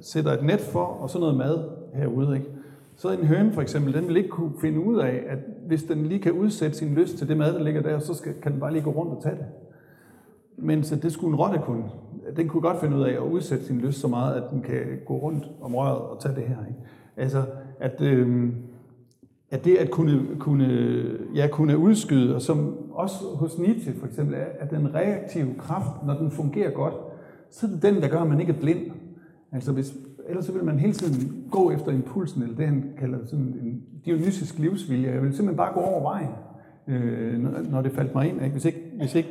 sætter 0.00 0.32
et 0.32 0.44
net 0.44 0.60
for, 0.60 0.84
og 0.84 1.10
så 1.10 1.18
noget 1.18 1.36
mad 1.36 1.68
herude, 1.94 2.36
ikke? 2.36 2.48
så 2.96 3.10
en 3.10 3.26
høne 3.26 3.52
for 3.52 3.62
eksempel, 3.62 3.94
den 3.94 4.08
vil 4.08 4.16
ikke 4.16 4.28
kunne 4.28 4.52
finde 4.60 4.80
ud 4.80 4.98
af, 4.98 5.24
at 5.28 5.38
hvis 5.66 5.82
den 5.82 6.06
lige 6.06 6.20
kan 6.20 6.32
udsætte 6.32 6.76
sin 6.76 6.94
lyst 6.94 7.18
til 7.18 7.28
det 7.28 7.36
mad, 7.36 7.54
der 7.54 7.62
ligger 7.62 7.82
der, 7.82 7.98
så 7.98 8.14
skal, 8.14 8.34
kan 8.42 8.52
den 8.52 8.60
bare 8.60 8.72
lige 8.72 8.82
gå 8.82 8.90
rundt 8.90 9.12
og 9.12 9.22
tage 9.22 9.36
det. 9.36 9.46
Mens 10.56 10.86
så 10.86 10.96
det 10.96 11.12
skulle 11.12 11.32
en 11.32 11.40
rotte 11.40 11.58
kunne. 11.64 11.84
Den 12.36 12.48
kunne 12.48 12.60
godt 12.60 12.80
finde 12.80 12.96
ud 12.96 13.02
af 13.02 13.12
at 13.12 13.18
udsætte 13.18 13.64
sin 13.64 13.80
lyst 13.80 14.00
så 14.00 14.08
meget, 14.08 14.34
at 14.34 14.42
den 14.50 14.62
kan 14.62 14.82
gå 15.06 15.14
rundt 15.14 15.50
om 15.60 15.74
røret 15.74 15.98
og 15.98 16.20
tage 16.20 16.34
det 16.34 16.42
her. 16.42 16.56
Ikke? 16.68 16.80
Altså, 17.16 17.42
at, 17.80 18.00
øh, 18.00 18.52
at 19.50 19.64
det 19.64 19.76
at 19.76 19.90
kunne, 19.90 20.20
kunne, 20.38 20.68
ja, 21.34 21.48
kunne 21.52 21.78
udskyde, 21.78 22.34
og 22.34 22.42
som 22.42 22.76
også 22.92 23.24
hos 23.34 23.58
Nietzsche 23.58 23.92
for 23.92 24.06
eksempel, 24.06 24.34
er, 24.34 24.44
at 24.58 24.70
den 24.70 24.94
reaktive 24.94 25.54
kraft, 25.58 26.06
når 26.06 26.14
den 26.14 26.30
fungerer 26.30 26.70
godt, 26.70 26.94
så 27.50 27.66
er 27.66 27.70
det 27.70 27.82
den, 27.82 28.02
der 28.02 28.08
gør, 28.08 28.20
at 28.20 28.28
man 28.28 28.40
ikke 28.40 28.52
er 28.52 28.60
blind. 28.60 28.90
Altså 29.52 29.72
hvis, 29.72 29.94
ellers 30.28 30.44
så 30.44 30.52
vil 30.52 30.64
man 30.64 30.78
hele 30.78 30.92
tiden 30.92 31.44
gå 31.50 31.70
efter 31.70 31.92
impulsen, 31.92 32.42
eller 32.42 32.56
det 32.56 32.66
han 32.66 32.84
kalder 32.98 33.18
sådan 33.24 33.44
en 33.44 33.82
dionysisk 34.04 34.58
livsvilje. 34.58 35.10
Jeg 35.10 35.22
vil 35.22 35.36
simpelthen 35.36 35.56
bare 35.56 35.72
gå 35.74 35.80
over 35.80 36.02
vejen, 36.02 36.30
øh, 36.88 37.70
når 37.70 37.82
det 37.82 37.92
faldt 37.92 38.14
mig 38.14 38.28
ind. 38.28 38.42
Ikke? 38.42 38.52
Hvis 38.52 38.64
ikke, 38.64 38.92
hvis 38.98 39.14
ikke 39.14 39.28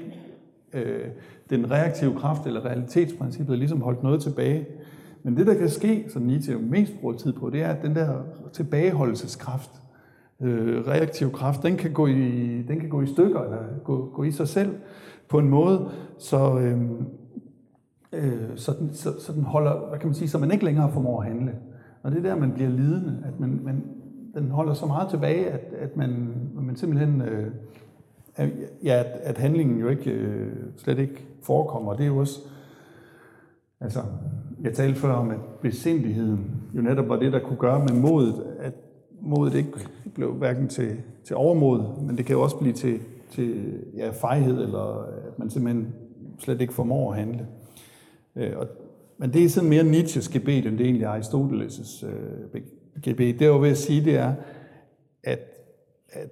øh, 0.73 1.07
den 1.49 1.71
reaktive 1.71 2.15
kraft 2.15 2.47
eller 2.47 2.65
realitetsprincippet 2.65 3.57
ligesom 3.57 3.81
holdt 3.81 4.03
noget 4.03 4.21
tilbage. 4.21 4.67
Men 5.23 5.37
det, 5.37 5.47
der 5.47 5.53
kan 5.53 5.69
ske, 5.69 6.05
som 6.09 6.21
Nietzsche 6.21 6.55
mest 6.55 6.93
bruger 6.99 7.15
tid 7.15 7.33
på, 7.33 7.49
det 7.49 7.61
er, 7.61 7.67
at 7.67 7.81
den 7.83 7.95
der 7.95 8.23
tilbageholdelseskraft, 8.53 9.71
øh, 10.41 10.87
reaktiv 10.87 11.31
kraft, 11.31 11.63
den 11.63 11.77
kan, 11.77 11.93
gå 11.93 12.07
i, 12.07 12.61
den 12.67 12.79
kan 12.79 12.89
gå 12.89 13.01
i 13.01 13.05
stykker, 13.05 13.41
eller 13.41 13.57
gå, 13.83 14.11
gå 14.13 14.23
i 14.23 14.31
sig 14.31 14.47
selv 14.47 14.75
på 15.29 15.39
en 15.39 15.49
måde, 15.49 15.89
så, 16.17 16.59
øh, 16.59 16.81
øh, 18.13 18.49
så, 18.55 18.71
den, 18.79 18.93
så, 18.93 19.19
så 19.19 19.33
den 19.33 19.43
holder, 19.43 19.89
hvad 19.89 19.99
kan 19.99 20.07
man 20.07 20.15
sige, 20.15 20.29
så 20.29 20.37
man 20.37 20.51
ikke 20.51 20.65
længere 20.65 20.91
formår 20.91 21.21
at 21.21 21.27
handle. 21.27 21.51
Og 22.03 22.11
det 22.11 22.17
er 22.17 22.21
der, 22.23 22.35
man 22.35 22.51
bliver 22.51 22.69
lidende, 22.69 23.23
at 23.25 23.39
man, 23.39 23.59
man, 23.63 23.83
den 24.33 24.51
holder 24.51 24.73
så 24.73 24.85
meget 24.85 25.09
tilbage, 25.09 25.45
at, 25.45 25.73
at 25.79 25.97
man, 25.97 26.33
man 26.55 26.75
simpelthen, 26.75 27.21
øh, 27.21 27.51
ja, 28.83 28.99
at, 28.99 29.05
at 29.05 29.37
handlingen 29.37 29.79
jo 29.79 29.89
ikke, 29.89 30.11
øh, 30.11 30.53
slet 30.77 30.99
ikke 30.99 31.27
forekommer. 31.41 31.93
Det 31.93 32.03
er 32.03 32.07
jo 32.07 32.17
også, 32.17 32.39
altså, 33.81 33.99
jeg 34.61 34.73
talte 34.73 34.99
før 34.99 35.11
om, 35.13 35.31
at 35.31 35.39
besindigheden 35.61 36.51
jo 36.75 36.81
netop 36.81 37.09
var 37.09 37.15
det, 37.15 37.33
der 37.33 37.39
kunne 37.39 37.57
gøre 37.57 37.79
med 37.79 38.01
modet, 38.01 38.43
at 38.59 38.73
modet 39.21 39.55
ikke 39.55 39.71
blev 40.13 40.33
hverken 40.33 40.67
til, 40.67 40.97
til 41.23 41.35
overmod, 41.35 42.01
men 42.01 42.17
det 42.17 42.25
kan 42.25 42.35
jo 42.35 42.41
også 42.41 42.57
blive 42.57 42.73
til, 42.73 42.99
til 43.29 43.79
ja, 43.97 44.09
fejhed, 44.09 44.63
eller 44.63 45.03
at 45.27 45.39
man 45.39 45.49
simpelthen 45.49 45.93
slet 46.39 46.61
ikke 46.61 46.73
formår 46.73 47.11
at 47.11 47.17
handle. 47.17 47.47
Øh, 48.35 48.51
og, 48.57 48.67
men 49.17 49.33
det 49.33 49.43
er 49.43 49.49
sådan 49.49 49.69
mere 49.69 49.83
Nietzsches 49.83 50.29
gebet, 50.29 50.65
end 50.65 50.77
det 50.77 50.85
egentlig 50.85 51.03
er 51.03 51.19
Aristoteles' 51.19 52.05
øh, 52.05 52.61
gebet. 53.03 53.33
Det 53.33 53.41
jeg 53.41 53.47
jo 53.47 53.59
ved 53.59 53.69
at 53.69 53.77
sige, 53.77 54.05
det 54.05 54.15
er, 54.15 54.33
at, 55.23 55.39
at 56.09 56.29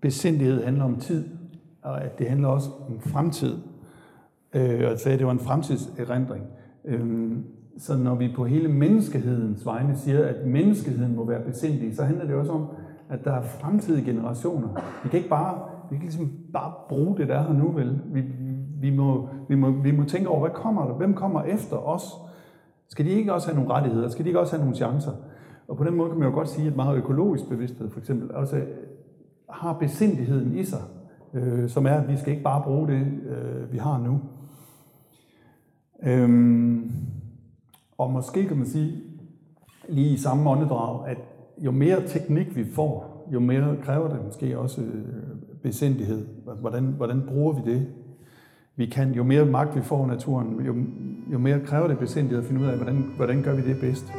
besindighed 0.00 0.64
handler 0.64 0.84
om 0.84 0.96
tid, 0.96 1.24
og 1.82 2.04
at 2.04 2.18
det 2.18 2.28
handler 2.28 2.48
også 2.48 2.70
om 2.88 3.00
fremtid. 3.00 3.56
Øh, 4.54 4.62
og 4.62 4.90
jeg 4.90 4.98
sagde, 4.98 5.14
at 5.14 5.18
det 5.18 5.26
var 5.26 5.32
en 5.32 5.38
fremtidserindring. 5.38 6.44
Øh, 6.84 7.32
så 7.78 7.96
når 7.96 8.14
vi 8.14 8.32
på 8.36 8.44
hele 8.44 8.68
menneskehedens 8.68 9.66
vegne 9.66 9.96
siger, 9.96 10.24
at 10.24 10.46
menneskeheden 10.46 11.16
må 11.16 11.24
være 11.24 11.40
besindig, 11.40 11.96
så 11.96 12.04
handler 12.04 12.26
det 12.26 12.34
også 12.34 12.52
om, 12.52 12.66
at 13.08 13.24
der 13.24 13.32
er 13.32 13.42
fremtidige 13.42 14.04
generationer. 14.04 14.68
Vi 15.02 15.08
kan 15.08 15.18
ikke 15.18 15.28
bare, 15.28 15.58
vi 15.90 15.96
kan 15.96 16.04
ligesom 16.04 16.30
bare 16.52 16.72
bruge 16.88 17.16
det, 17.16 17.28
der 17.28 17.34
er 17.34 17.42
her 17.42 17.52
nu, 17.52 17.70
vel? 17.70 18.00
Vi, 18.06 18.24
vi, 18.80 18.90
må, 18.90 19.28
vi, 19.48 19.54
må, 19.54 19.70
vi 19.70 19.90
må 19.90 20.04
tænke 20.04 20.28
over, 20.28 20.40
hvad 20.40 20.50
kommer 20.50 20.86
der? 20.86 20.94
Hvem 20.94 21.14
kommer 21.14 21.42
efter 21.42 21.76
os? 21.76 22.02
Skal 22.88 23.04
de 23.04 23.10
ikke 23.10 23.32
også 23.34 23.48
have 23.48 23.56
nogle 23.56 23.74
rettigheder? 23.74 24.08
Skal 24.08 24.24
de 24.24 24.28
ikke 24.28 24.40
også 24.40 24.52
have 24.52 24.60
nogle 24.60 24.76
chancer? 24.76 25.12
Og 25.68 25.76
på 25.76 25.84
den 25.84 25.96
måde 25.96 26.10
kan 26.10 26.18
man 26.18 26.28
jo 26.28 26.34
godt 26.34 26.48
sige, 26.48 26.66
at 26.66 26.76
meget 26.76 26.96
økologisk 26.96 27.48
bevidsthed 27.48 27.90
for 27.90 27.98
eksempel 27.98 28.32
også 28.32 28.62
har 29.52 29.72
besindigheden 29.72 30.58
i 30.58 30.64
sig, 30.64 30.82
øh, 31.34 31.68
som 31.68 31.86
er, 31.86 31.94
at 31.94 32.08
vi 32.08 32.16
skal 32.16 32.30
ikke 32.32 32.44
bare 32.44 32.62
bruge 32.62 32.88
det, 32.88 33.06
øh, 33.28 33.72
vi 33.72 33.78
har 33.78 33.98
nu. 33.98 34.20
Øhm, 36.02 36.90
og 37.98 38.10
måske 38.10 38.46
kan 38.46 38.56
man 38.56 38.66
sige, 38.66 39.02
lige 39.88 40.10
i 40.10 40.16
samme 40.16 40.50
åndedrag, 40.50 41.08
at 41.08 41.18
jo 41.58 41.70
mere 41.70 42.06
teknik 42.06 42.56
vi 42.56 42.64
får, 42.74 43.26
jo 43.32 43.40
mere 43.40 43.76
kræver 43.82 44.08
det 44.08 44.24
måske 44.24 44.58
også 44.58 44.80
øh, 44.80 44.92
besindighed. 45.62 46.26
Hvordan, 46.60 46.84
hvordan 46.84 47.22
bruger 47.28 47.52
vi 47.52 47.72
det? 47.72 47.86
Vi 48.76 48.86
kan, 48.86 49.12
jo 49.12 49.24
mere 49.24 49.46
magt 49.46 49.76
vi 49.76 49.82
får 49.82 50.02
af 50.02 50.08
naturen, 50.08 50.60
jo, 50.66 50.74
jo 51.32 51.38
mere 51.38 51.60
kræver 51.60 51.88
det 51.88 51.98
besindighed 51.98 52.38
at 52.38 52.44
finde 52.44 52.60
ud 52.60 52.66
af, 52.66 52.76
hvordan, 52.76 53.12
hvordan 53.16 53.42
gør 53.42 53.54
vi 53.54 53.62
det 53.62 53.80
bedst. 53.80 54.12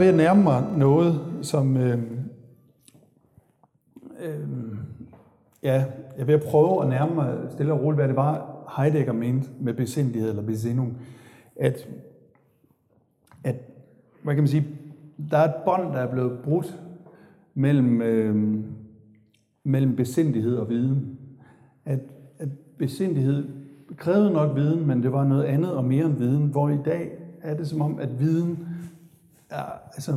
Jeg 0.00 0.14
ved 0.14 0.20
at 0.20 0.26
nærme 0.26 0.42
mig 0.42 0.64
noget, 0.76 1.20
som... 1.42 1.76
Øh, 1.76 1.98
øh, 4.24 4.48
ja, 5.62 5.84
jeg 6.18 6.26
vil 6.26 6.32
at 6.32 6.42
prøve 6.42 6.82
at 6.82 6.88
nærme 6.88 7.14
mig 7.14 7.36
stille 7.50 7.72
og 7.72 7.80
roligt, 7.80 7.98
hvad 7.98 8.08
det 8.08 8.16
var, 8.16 8.50
Heidegger 8.76 9.12
mente 9.12 9.48
med 9.60 9.74
besindighed 9.74 10.30
eller 10.30 10.42
besindung. 10.42 10.98
At, 11.56 11.88
at, 13.44 13.56
hvad 14.22 14.34
kan 14.34 14.42
man 14.42 14.48
sige, 14.48 14.66
der 15.30 15.38
er 15.38 15.44
et 15.44 15.54
bånd, 15.64 15.92
der 15.92 15.98
er 15.98 16.12
blevet 16.12 16.38
brudt 16.44 16.78
mellem, 17.54 18.02
øh, 18.02 18.64
mellem 19.64 19.96
besindighed 19.96 20.56
og 20.56 20.68
viden. 20.68 21.18
At, 21.84 22.00
at 22.38 22.48
besindighed 22.78 23.48
krævede 23.96 24.30
nok 24.30 24.56
viden, 24.56 24.86
men 24.86 25.02
det 25.02 25.12
var 25.12 25.24
noget 25.24 25.44
andet 25.44 25.72
og 25.72 25.84
mere 25.84 26.06
end 26.06 26.16
viden, 26.16 26.46
hvor 26.46 26.68
i 26.68 26.78
dag 26.84 27.10
er 27.42 27.56
det 27.56 27.66
som 27.66 27.80
om, 27.80 27.98
at 27.98 28.20
viden 28.20 28.66
Ja, 29.52 29.62
altså, 29.94 30.12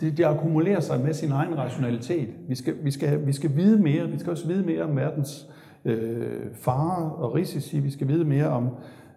det, 0.00 0.16
det 0.18 0.24
akkumulerer 0.24 0.80
sig 0.80 1.00
med 1.00 1.14
sin 1.14 1.32
egen 1.32 1.58
rationalitet. 1.58 2.28
Vi 2.48 2.54
skal, 2.54 2.74
vi, 2.82 2.90
skal, 2.90 3.26
vi 3.26 3.32
skal 3.32 3.56
vide 3.56 3.82
mere. 3.82 4.08
Vi 4.08 4.18
skal 4.18 4.30
også 4.30 4.46
vide 4.46 4.66
mere 4.66 4.82
om 4.82 4.96
verdens 4.96 5.50
øh, 5.84 6.40
farer 6.54 7.10
og 7.10 7.34
risici. 7.34 7.80
Vi 7.80 7.90
skal 7.90 8.08
vide 8.08 8.24
mere 8.24 8.48
om, 8.48 8.68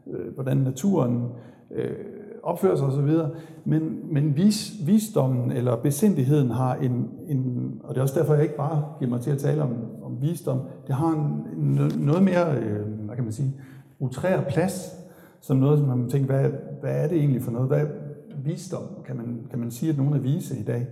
øh, 0.08 0.34
hvordan 0.34 0.58
naturen 0.58 1.24
øh, 1.72 1.96
opfører 2.44 2.76
sig 2.76 2.88
osv. 2.88 3.10
Men, 3.66 4.14
men 4.14 4.36
vis, 4.36 4.72
visdommen 4.86 5.52
eller 5.52 5.76
besindigheden 5.76 6.52
har 6.52 6.76
en, 6.76 7.10
en, 7.28 7.72
og 7.84 7.96
det 7.96 7.98
er 7.98 8.02
også 8.02 8.20
derfor, 8.20 8.34
jeg 8.34 8.44
ikke 8.44 8.58
bare 8.58 8.86
giver 9.00 9.10
mig 9.10 9.22
til 9.22 9.32
at 9.32 9.38
tale 9.38 9.62
om, 9.62 9.76
om 10.04 10.22
visdom, 10.22 10.60
det 10.88 10.96
har 10.96 11.10
en, 11.10 11.60
en, 11.62 11.92
noget 11.98 12.24
mere, 12.24 12.58
øh, 12.58 12.88
hvad 13.06 13.16
kan 13.16 13.24
man 13.24 13.34
sige, 13.34 13.54
utrær 14.00 14.42
plads, 14.42 14.98
som 15.42 15.58
noget, 15.58 15.80
som 15.80 15.88
man 15.88 16.10
tænker, 16.10 16.28
hvad, 16.28 16.52
hvad 16.82 17.04
er 17.04 17.08
det 17.08 17.18
egentlig 17.18 17.42
for 17.42 17.52
noget? 17.52 17.68
Hvad, 17.68 17.86
visdom, 18.44 18.84
kan 19.06 19.18
man, 19.18 19.48
kan 19.50 19.60
man 19.60 19.72
sige, 19.72 19.90
at 19.90 19.98
nogen 19.98 20.14
er 20.14 20.20
vise 20.20 20.60
i 20.60 20.64
dag? 20.64 20.88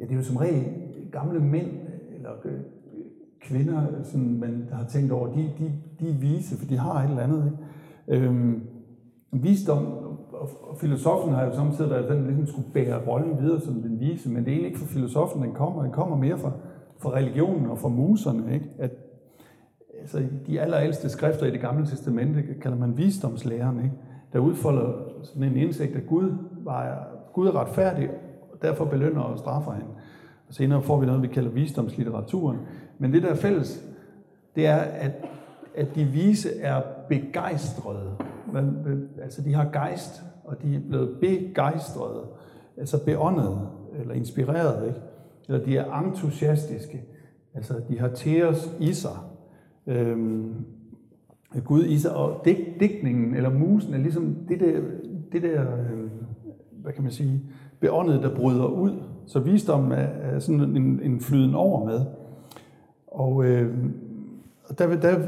Ja, 0.00 0.04
det 0.04 0.12
er 0.12 0.16
jo 0.16 0.22
som 0.22 0.36
regel 0.36 0.64
gamle 1.12 1.40
mænd 1.40 1.70
eller 2.14 2.30
øh, 2.44 2.60
kvinder, 3.40 3.86
sådan, 4.02 4.38
man 4.38 4.68
har 4.72 4.84
tænkt 4.84 5.12
over, 5.12 5.32
de, 5.32 5.50
de, 5.58 5.72
de 6.00 6.10
er 6.10 6.18
vise, 6.18 6.56
for 6.56 6.66
de 6.66 6.76
har 6.76 7.02
et 7.02 7.10
eller 7.10 7.22
andet. 7.22 7.52
Ikke? 8.08 8.26
Øhm, 8.26 8.62
visdom 9.32 9.86
og 10.62 10.76
filosofen 10.80 11.34
har 11.34 11.44
jo 11.44 11.54
samtidig 11.54 11.90
været 11.90 12.10
den, 12.10 12.26
ligesom 12.26 12.46
skulle 12.46 12.68
bære 12.74 13.06
rollen 13.06 13.42
videre 13.42 13.60
som 13.60 13.74
den 13.74 14.00
vise, 14.00 14.30
men 14.30 14.44
det 14.44 14.48
er 14.48 14.52
egentlig 14.52 14.68
ikke 14.68 14.78
fra 14.78 14.94
filosofen, 14.94 15.42
den 15.42 15.52
kommer. 15.52 15.82
Den 15.82 15.92
kommer 15.92 16.16
mere 16.16 16.38
fra, 16.38 16.52
fra 16.98 17.10
religionen 17.10 17.66
og 17.66 17.78
fra 17.78 17.88
muserne. 17.88 18.54
Ikke? 18.54 18.66
At, 18.78 18.90
altså, 20.00 20.22
de 20.46 20.60
allerældste 20.60 21.08
skrifter 21.08 21.46
i 21.46 21.50
det 21.50 21.60
gamle 21.60 21.86
testamente 21.86 22.42
kalder 22.60 22.78
man 22.78 22.96
visdomslæren. 22.96 23.84
Ikke? 23.84 23.96
der 24.32 24.38
udfolder 24.38 24.92
sådan 25.22 25.42
en 25.42 25.56
indsigt, 25.56 25.96
af 25.96 26.06
Gud, 26.06 26.32
var, 26.64 27.08
Gud 27.32 27.46
er 27.46 27.60
retfærdig, 27.60 28.10
og 28.52 28.62
derfor 28.62 28.84
belønner 28.84 29.20
og 29.20 29.38
straffer 29.38 29.72
han. 29.72 29.84
Og 30.48 30.54
senere 30.54 30.82
får 30.82 31.00
vi 31.00 31.06
noget, 31.06 31.22
vi 31.22 31.26
kalder 31.26 31.50
visdomslitteraturen. 31.50 32.58
Men 32.98 33.12
det, 33.12 33.22
der 33.22 33.28
er 33.28 33.34
fælles, 33.34 33.84
det 34.56 34.66
er, 34.66 34.76
at, 34.76 35.12
at 35.76 35.94
de 35.94 36.04
vise 36.04 36.60
er 36.60 36.82
begejstrede. 37.08 38.10
Man, 38.52 38.76
altså, 39.22 39.42
de 39.42 39.54
har 39.54 39.70
gejst, 39.72 40.22
og 40.44 40.62
de 40.62 40.76
er 40.76 40.80
blevet 40.88 41.16
begejstrede, 41.20 42.26
altså 42.76 43.04
beåndet, 43.04 43.68
eller 44.00 44.14
inspireret, 44.14 44.86
ikke? 44.86 45.00
Eller 45.48 45.64
de 45.64 45.76
er 45.76 46.00
entusiastiske. 46.00 47.04
Altså, 47.54 47.74
de 47.88 47.98
har 47.98 48.08
teos 48.08 48.76
i 48.80 48.92
sig. 48.92 49.16
Øhm, 49.86 50.54
Gud 51.64 51.84
i 51.84 51.98
sig, 51.98 52.14
og 52.14 52.40
dig, 52.44 52.76
digtningen 52.80 53.34
eller 53.34 53.50
musen 53.50 53.94
er 53.94 53.98
ligesom 53.98 54.36
det 54.48 54.60
der, 54.60 54.80
det 55.32 55.42
der 55.42 55.62
øh, 55.62 56.09
hvad 56.82 56.92
kan 56.92 57.02
man 57.02 57.12
sige, 57.12 57.42
beåndet, 57.80 58.22
der 58.22 58.34
bryder 58.34 58.66
ud. 58.66 59.02
Så 59.26 59.40
visdommen 59.40 59.92
er, 59.92 59.96
er 59.96 60.38
sådan 60.38 60.76
en, 60.76 61.00
en 61.02 61.20
flyden 61.20 61.54
over 61.54 61.84
med. 61.84 62.00
Og 63.06 63.44
øh, 63.44 63.74
der, 64.78 64.86
der, 65.00 65.18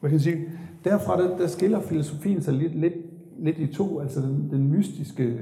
hvad 0.00 0.10
kan 0.10 0.12
jeg 0.12 0.20
sige, 0.20 0.44
derfra 0.84 1.22
der, 1.22 1.36
der 1.36 1.46
skiller 1.46 1.80
filosofien 1.80 2.42
sig 2.42 2.54
lidt, 2.54 2.74
lidt, 2.74 2.94
lidt 3.38 3.58
i 3.58 3.66
to, 3.66 4.00
altså 4.00 4.20
den, 4.20 4.48
den 4.50 4.68
mystiske 4.68 5.38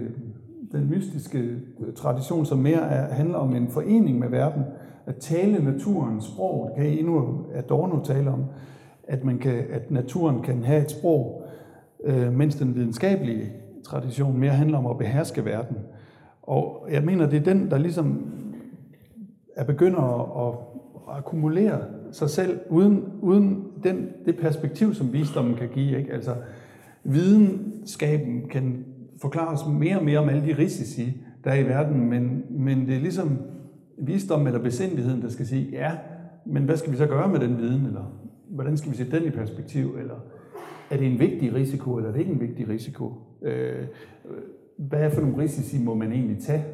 den 0.72 0.90
mystiske 0.90 1.56
tradition, 1.96 2.46
som 2.46 2.58
mere 2.58 2.80
er, 2.80 3.14
handler 3.14 3.38
om 3.38 3.54
en 3.54 3.68
forening 3.68 4.18
med 4.18 4.28
verden, 4.28 4.62
at 5.06 5.16
tale 5.16 5.64
naturens 5.64 6.24
sprog, 6.24 6.70
det 6.76 6.84
kan 6.84 6.92
I 6.92 6.98
endnu 6.98 7.44
Adorno 7.54 8.04
tale 8.04 8.30
om, 8.30 8.44
at, 9.08 9.24
man 9.24 9.38
kan, 9.38 9.64
at 9.70 9.90
naturen 9.90 10.42
kan 10.42 10.64
have 10.64 10.82
et 10.82 10.90
sprog, 10.90 11.42
øh, 12.04 12.32
mens 12.32 12.56
den 12.56 12.74
videnskabelige 12.74 13.52
tradition 13.88 14.38
mere 14.38 14.50
handler 14.50 14.78
om 14.78 14.86
at 14.86 14.98
beherske 14.98 15.44
verden. 15.44 15.76
Og 16.42 16.88
jeg 16.90 17.02
mener, 17.02 17.26
det 17.26 17.36
er 17.36 17.54
den, 17.54 17.70
der 17.70 17.78
ligesom 17.78 18.32
er 19.56 19.64
begynder 19.64 20.00
at, 20.00 20.48
at 20.48 20.58
akkumulere 21.16 21.80
sig 22.12 22.30
selv 22.30 22.60
uden, 22.70 23.04
uden 23.20 23.64
den, 23.84 24.08
det 24.26 24.36
perspektiv, 24.36 24.94
som 24.94 25.12
visdommen 25.12 25.54
kan 25.54 25.68
give. 25.68 25.98
Ikke? 25.98 26.12
Altså, 26.12 26.34
videnskaben 27.04 28.48
kan 28.50 28.84
forklare 29.20 29.48
os 29.48 29.66
mere 29.66 29.98
og 29.98 30.04
mere 30.04 30.18
om 30.18 30.28
alle 30.28 30.46
de 30.46 30.58
risici, 30.58 31.22
der 31.44 31.50
er 31.50 31.58
i 31.58 31.66
verden, 31.66 32.08
men, 32.10 32.44
men 32.50 32.86
det 32.86 32.96
er 32.96 33.00
ligesom 33.00 33.38
visdom 33.98 34.46
eller 34.46 34.62
besindeligheden, 34.62 35.22
der 35.22 35.28
skal 35.28 35.46
sige, 35.46 35.70
ja, 35.72 35.92
men 36.46 36.62
hvad 36.62 36.76
skal 36.76 36.92
vi 36.92 36.96
så 36.96 37.06
gøre 37.06 37.28
med 37.28 37.40
den 37.40 37.58
viden, 37.58 37.86
eller 37.86 38.12
hvordan 38.48 38.76
skal 38.76 38.92
vi 38.92 38.96
sætte 38.96 39.18
den 39.18 39.26
i 39.26 39.30
perspektiv, 39.30 39.96
eller 40.00 40.14
er 40.90 40.96
det 40.96 41.06
en 41.06 41.18
vigtig 41.18 41.54
risiko, 41.54 41.96
eller 41.96 42.08
er 42.08 42.12
det 42.12 42.20
ikke 42.20 42.32
en 42.32 42.40
vigtig 42.40 42.68
risiko? 42.68 43.12
Øh, 43.42 43.86
hvad 44.76 45.00
er 45.00 45.08
for 45.08 45.20
nogle 45.20 45.38
risici, 45.38 45.84
må 45.84 45.94
man 45.94 46.12
egentlig 46.12 46.38
tage? 46.38 46.64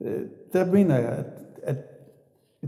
Øh, 0.00 0.22
der 0.52 0.72
mener 0.72 0.98
jeg, 0.98 1.08
at, 1.08 1.26
at 1.62 1.76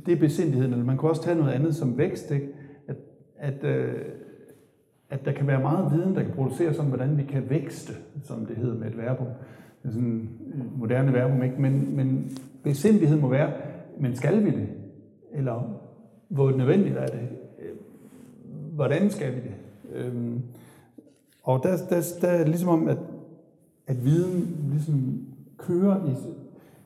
det 0.07 0.13
er 0.13 0.21
besindigheden, 0.21 0.73
eller 0.73 0.85
man 0.85 0.99
kan 0.99 1.09
også 1.09 1.23
tage 1.23 1.39
noget 1.39 1.53
andet 1.53 1.75
som 1.75 1.99
vækst, 1.99 2.31
ikke? 2.31 2.49
At, 2.89 2.97
at, 3.39 3.65
øh, 3.65 3.95
at 5.11 5.25
der 5.25 5.33
kan 5.33 5.47
være 5.47 5.61
meget 5.61 5.93
viden, 5.93 6.15
der 6.15 6.23
kan 6.23 6.33
produceres 6.33 6.79
om, 6.79 6.87
hvordan 6.87 7.19
vi 7.19 7.23
kan 7.23 7.51
vækste, 7.51 7.93
som 8.23 8.47
det 8.47 8.57
hedder 8.57 8.79
med 8.79 8.87
et 8.87 8.99
verbum. 8.99 9.27
Det 9.83 9.89
er 9.89 9.93
sådan 9.93 10.17
et 10.17 10.55
øh, 10.55 10.79
moderne 10.79 11.13
verbum, 11.13 11.43
ikke? 11.43 11.61
Men, 11.61 11.97
men 11.97 12.37
besindighed 12.63 13.21
må 13.21 13.29
være, 13.29 13.53
men 14.01 14.17
skal 14.17 14.45
vi 14.45 14.51
det? 14.51 14.69
Eller 15.33 15.81
hvor 16.29 16.51
nødvendigt 16.51 16.97
er 16.97 17.07
det? 17.07 17.29
Øh, 17.59 17.77
hvordan 18.73 19.11
skal 19.11 19.35
vi 19.35 19.41
det? 19.41 19.55
Øhm, 19.95 20.43
og 21.43 21.61
der, 21.63 21.77
der, 21.91 22.03
der 22.21 22.29
er 22.29 22.39
det 22.39 22.49
ligesom 22.49 22.69
om, 22.69 22.89
at, 22.89 22.99
at 23.87 24.05
viden 24.05 24.57
ligesom 24.71 25.27
kører 25.59 26.07
i, 26.07 26.15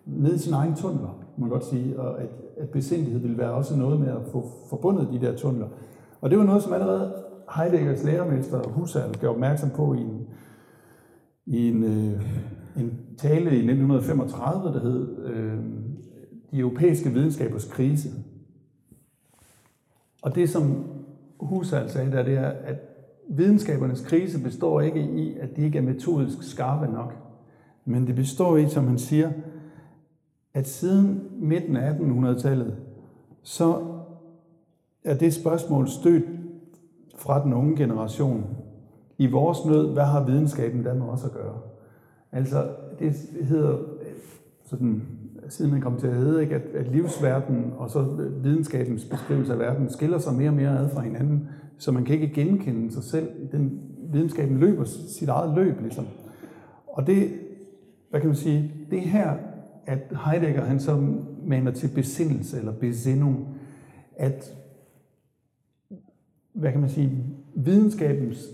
ned 0.07 0.35
i 0.35 0.39
sin 0.39 0.53
egen 0.53 0.75
tunneler, 0.75 1.25
må 1.37 1.41
man 1.41 1.49
godt 1.49 1.65
sige, 1.65 2.01
og 2.01 2.21
at, 2.21 2.29
at 2.57 2.69
besindighed 2.69 3.21
vil 3.21 3.39
være 3.39 3.51
også 3.51 3.77
noget 3.77 4.01
med 4.01 4.09
at 4.09 4.23
få 4.33 4.51
forbundet 4.69 5.09
de 5.13 5.27
der 5.27 5.37
tunneler. 5.37 5.69
Og 6.21 6.31
det 6.31 6.39
var 6.39 6.45
noget, 6.45 6.63
som 6.63 6.73
allerede 6.73 7.15
Heideggers 7.57 8.05
lærermester 8.05 8.69
Husserl 8.69 9.19
gav 9.21 9.31
opmærksom 9.31 9.71
på 9.71 9.95
i 9.95 10.01
en, 10.01 10.27
i 11.47 11.69
en, 11.69 11.83
øh, 11.85 12.23
en 12.77 13.01
tale 13.19 13.51
i 13.51 13.71
1935, 13.71 14.73
der 14.73 14.81
hed 14.81 15.19
øh, 15.25 15.59
De 16.51 16.59
europæiske 16.59 17.11
videnskabers 17.11 17.65
krise. 17.65 18.09
Og 20.23 20.35
det, 20.35 20.51
som 20.51 20.85
Husserl 21.41 21.89
sagde 21.89 22.13
der, 22.13 22.23
det 22.23 22.35
er, 22.35 22.49
at 22.49 22.88
videnskabernes 23.29 24.01
krise 24.01 24.43
består 24.43 24.81
ikke 24.81 25.01
i, 25.01 25.39
at 25.39 25.57
de 25.57 25.63
ikke 25.63 25.79
er 25.79 25.83
metodisk 25.83 26.43
skarpe 26.43 26.93
nok, 26.93 27.15
men 27.85 28.07
det 28.07 28.15
består 28.15 28.57
i, 28.57 28.69
som 28.69 28.87
han 28.87 28.99
siger, 28.99 29.33
at 30.55 30.69
siden 30.69 31.23
midten 31.41 31.77
af 31.77 31.93
1800-tallet, 31.93 32.77
så 33.43 33.83
er 35.05 35.15
det 35.15 35.35
spørgsmål 35.35 35.89
stødt 35.89 36.25
fra 37.17 37.45
den 37.45 37.53
unge 37.53 37.77
generation. 37.77 38.47
I 39.19 39.27
vores 39.27 39.65
nød, 39.67 39.93
hvad 39.93 40.05
har 40.05 40.25
videnskaben 40.25 40.83
da 40.83 40.95
med 40.95 41.07
os 41.07 41.25
at 41.25 41.33
gøre? 41.33 41.59
Altså, 42.33 42.71
det 42.99 43.13
hedder 43.43 43.79
sådan, 44.65 45.03
siden 45.49 45.71
man 45.71 45.81
kom 45.81 45.97
til 45.97 46.07
at 46.07 46.15
hedde, 46.15 46.43
ikke, 46.43 46.55
at, 46.55 46.63
at 46.75 46.89
livsverden 46.89 47.73
og 47.77 47.91
så 47.91 48.03
videnskabens 48.43 49.05
beskrivelse 49.05 49.53
af 49.53 49.59
verden 49.59 49.91
skiller 49.91 50.19
sig 50.19 50.35
mere 50.35 50.49
og 50.49 50.55
mere 50.55 50.79
ad 50.79 50.89
fra 50.89 51.01
hinanden, 51.01 51.49
så 51.79 51.93
man 51.93 52.05
kan 52.05 52.15
ikke 52.15 52.35
genkende 52.35 52.93
sig 52.93 53.03
selv. 53.03 53.29
Den 53.53 53.81
videnskaben 54.13 54.59
løber 54.59 54.85
sit 54.85 55.29
eget 55.29 55.55
løb, 55.55 55.81
ligesom. 55.81 56.07
Og 56.87 57.07
det, 57.07 57.31
hvad 58.11 58.21
kan 58.21 58.29
man 58.29 58.37
sige, 58.37 58.73
det 58.91 59.01
her, 59.01 59.37
at 59.87 59.99
Heidegger 60.25 60.65
han 60.65 60.81
så 60.81 61.15
maner 61.47 61.71
til 61.71 61.91
besindelse 61.95 62.59
eller 62.59 62.73
besindung, 62.73 63.49
at 64.17 64.55
hvad 66.53 66.73
kan 66.73 66.81
man 66.81 66.91
sige, 66.91 67.25
videnskabens, 67.55 68.47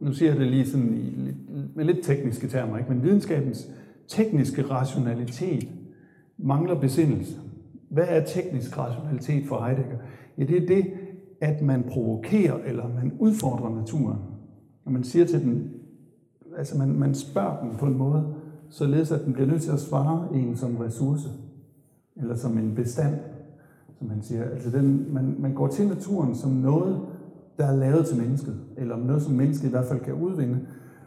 nu 0.00 0.12
siger 0.12 0.30
jeg 0.30 0.40
det 0.40 0.50
lige 0.50 0.66
sådan 0.66 0.94
i, 0.94 1.32
med 1.74 1.84
lidt 1.84 2.04
tekniske 2.04 2.48
termer, 2.48 2.78
ikke? 2.78 2.90
men 2.92 3.02
videnskabens 3.02 3.70
tekniske 4.08 4.62
rationalitet 4.62 5.68
mangler 6.38 6.80
besindelse. 6.80 7.40
Hvad 7.88 8.06
er 8.08 8.24
teknisk 8.24 8.78
rationalitet 8.78 9.46
for 9.46 9.64
Heidegger? 9.64 9.96
Ja, 10.38 10.44
det 10.44 10.62
er 10.62 10.66
det, 10.66 10.86
at 11.40 11.62
man 11.62 11.82
provokerer 11.82 12.58
eller 12.66 12.88
man 12.88 13.12
udfordrer 13.18 13.74
naturen. 13.74 14.18
Når 14.84 14.92
man 14.92 15.04
siger 15.04 15.26
til 15.26 15.44
den, 15.44 15.70
altså 16.56 16.78
man, 16.78 16.88
man 16.88 17.14
spørger 17.14 17.60
den 17.60 17.76
på 17.78 17.86
en 17.86 17.98
måde, 17.98 18.34
således 18.68 19.12
at 19.12 19.24
den 19.24 19.32
bliver 19.32 19.48
nødt 19.48 19.62
til 19.62 19.70
at 19.70 19.80
svare 19.80 20.28
en 20.34 20.56
som 20.56 20.76
ressource, 20.76 21.28
eller 22.16 22.36
som 22.36 22.58
en 22.58 22.74
bestand, 22.74 23.14
som 23.98 24.08
man 24.08 24.22
siger. 24.22 24.44
Altså 24.44 24.70
den, 24.70 25.14
man, 25.14 25.36
man 25.38 25.54
går 25.54 25.66
til 25.66 25.88
naturen 25.88 26.34
som 26.34 26.50
noget, 26.50 27.00
der 27.58 27.66
er 27.66 27.76
lavet 27.76 28.06
til 28.06 28.18
mennesket, 28.18 28.60
eller 28.76 28.96
noget, 28.96 29.22
som 29.22 29.34
mennesket 29.34 29.68
i 29.68 29.70
hvert 29.70 29.84
fald 29.84 30.00
kan 30.00 30.14
udvinde, 30.14 30.58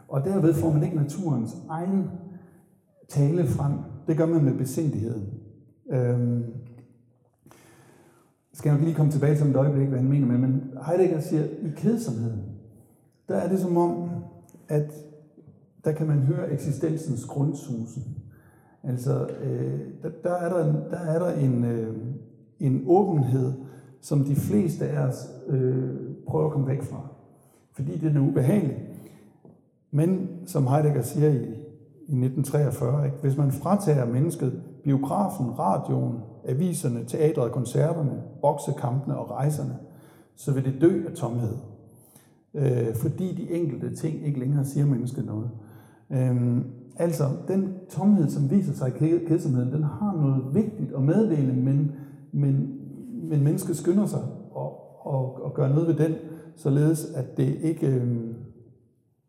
og 0.08 0.24
derved 0.24 0.54
får 0.54 0.72
man 0.72 0.82
ikke 0.82 0.96
naturens 0.96 1.56
egen 1.68 2.04
tale 3.08 3.46
frem. 3.46 3.72
Det 4.06 4.16
gør 4.16 4.26
man 4.26 4.44
med 4.44 4.54
besindigheden. 4.54 5.24
Øhm, 5.92 6.44
skal 8.52 8.68
jeg 8.68 8.78
nok 8.78 8.84
lige 8.84 8.94
komme 8.94 9.12
tilbage 9.12 9.36
til 9.36 9.46
et 9.46 9.56
øjeblik, 9.56 9.88
hvad 9.88 9.98
han 9.98 10.08
mener 10.08 10.26
med, 10.26 10.38
men 10.38 10.72
Heidegger 10.86 11.20
siger, 11.20 11.44
i 11.44 11.70
kedsomheden, 11.76 12.42
der 13.28 13.36
er 13.36 13.48
det 13.48 13.58
som 13.58 13.76
om, 13.76 14.10
at 14.68 14.92
der 15.84 15.92
kan 15.92 16.06
man 16.06 16.18
høre 16.18 16.52
eksistensens 16.52 17.24
grundsusen. 17.24 18.02
Altså, 18.82 19.28
øh, 19.42 19.80
der, 20.02 20.10
der, 20.22 20.34
er 20.34 20.48
der, 20.48 20.88
der 20.90 20.96
er 20.96 21.18
der 21.18 21.34
en, 21.34 21.64
øh, 21.64 21.96
en 22.60 22.82
åbenhed, 22.86 23.52
som 24.00 24.24
de 24.24 24.36
fleste 24.36 24.88
af 24.88 25.06
os 25.06 25.28
øh, 25.48 25.90
prøver 26.26 26.46
at 26.46 26.52
komme 26.52 26.66
væk 26.66 26.82
fra. 26.82 27.08
Fordi 27.72 27.98
det 27.98 28.16
er 28.16 28.20
ubehageligt. 28.20 28.78
Men, 29.90 30.28
som 30.46 30.66
Heidegger 30.66 31.02
siger 31.02 31.28
i, 31.28 31.36
i 32.08 32.24
1943, 32.24 33.04
ikke? 33.04 33.16
hvis 33.22 33.36
man 33.36 33.52
fratager 33.52 34.06
mennesket 34.06 34.62
biografen, 34.84 35.58
radioen, 35.58 36.18
aviserne, 36.44 37.04
teatret, 37.04 37.52
koncerterne, 37.52 38.22
boksekampene 38.40 39.18
og 39.18 39.30
rejserne, 39.30 39.78
så 40.36 40.52
vil 40.52 40.64
det 40.64 40.80
dø 40.80 41.06
af 41.08 41.12
tomhed. 41.12 41.56
Øh, 42.54 42.94
fordi 42.94 43.34
de 43.34 43.50
enkelte 43.50 43.96
ting 43.96 44.26
ikke 44.26 44.40
længere 44.40 44.64
siger 44.64 44.86
mennesket 44.86 45.24
noget. 45.24 45.50
Øh, 46.10 46.64
altså, 46.96 47.24
den 47.48 47.74
tomhed, 47.90 48.28
som 48.28 48.50
viser 48.50 48.72
sig 48.72 48.88
i 48.88 49.26
kedsomheden, 49.26 49.72
den 49.72 49.82
har 49.82 50.16
noget 50.16 50.54
vigtigt 50.54 50.92
at 50.92 51.02
meddele, 51.02 51.52
men, 51.52 51.92
men, 52.32 52.80
men 53.22 53.44
mennesket 53.44 53.76
skynder 53.76 54.06
sig 54.06 54.22
og, 54.50 55.06
og, 55.06 55.44
og 55.44 55.54
gør 55.54 55.68
noget 55.68 55.88
ved 55.88 55.94
den, 55.94 56.14
således 56.56 57.04
at 57.14 57.36
det 57.36 57.58
ikke, 57.62 57.86
øh, 57.86 58.34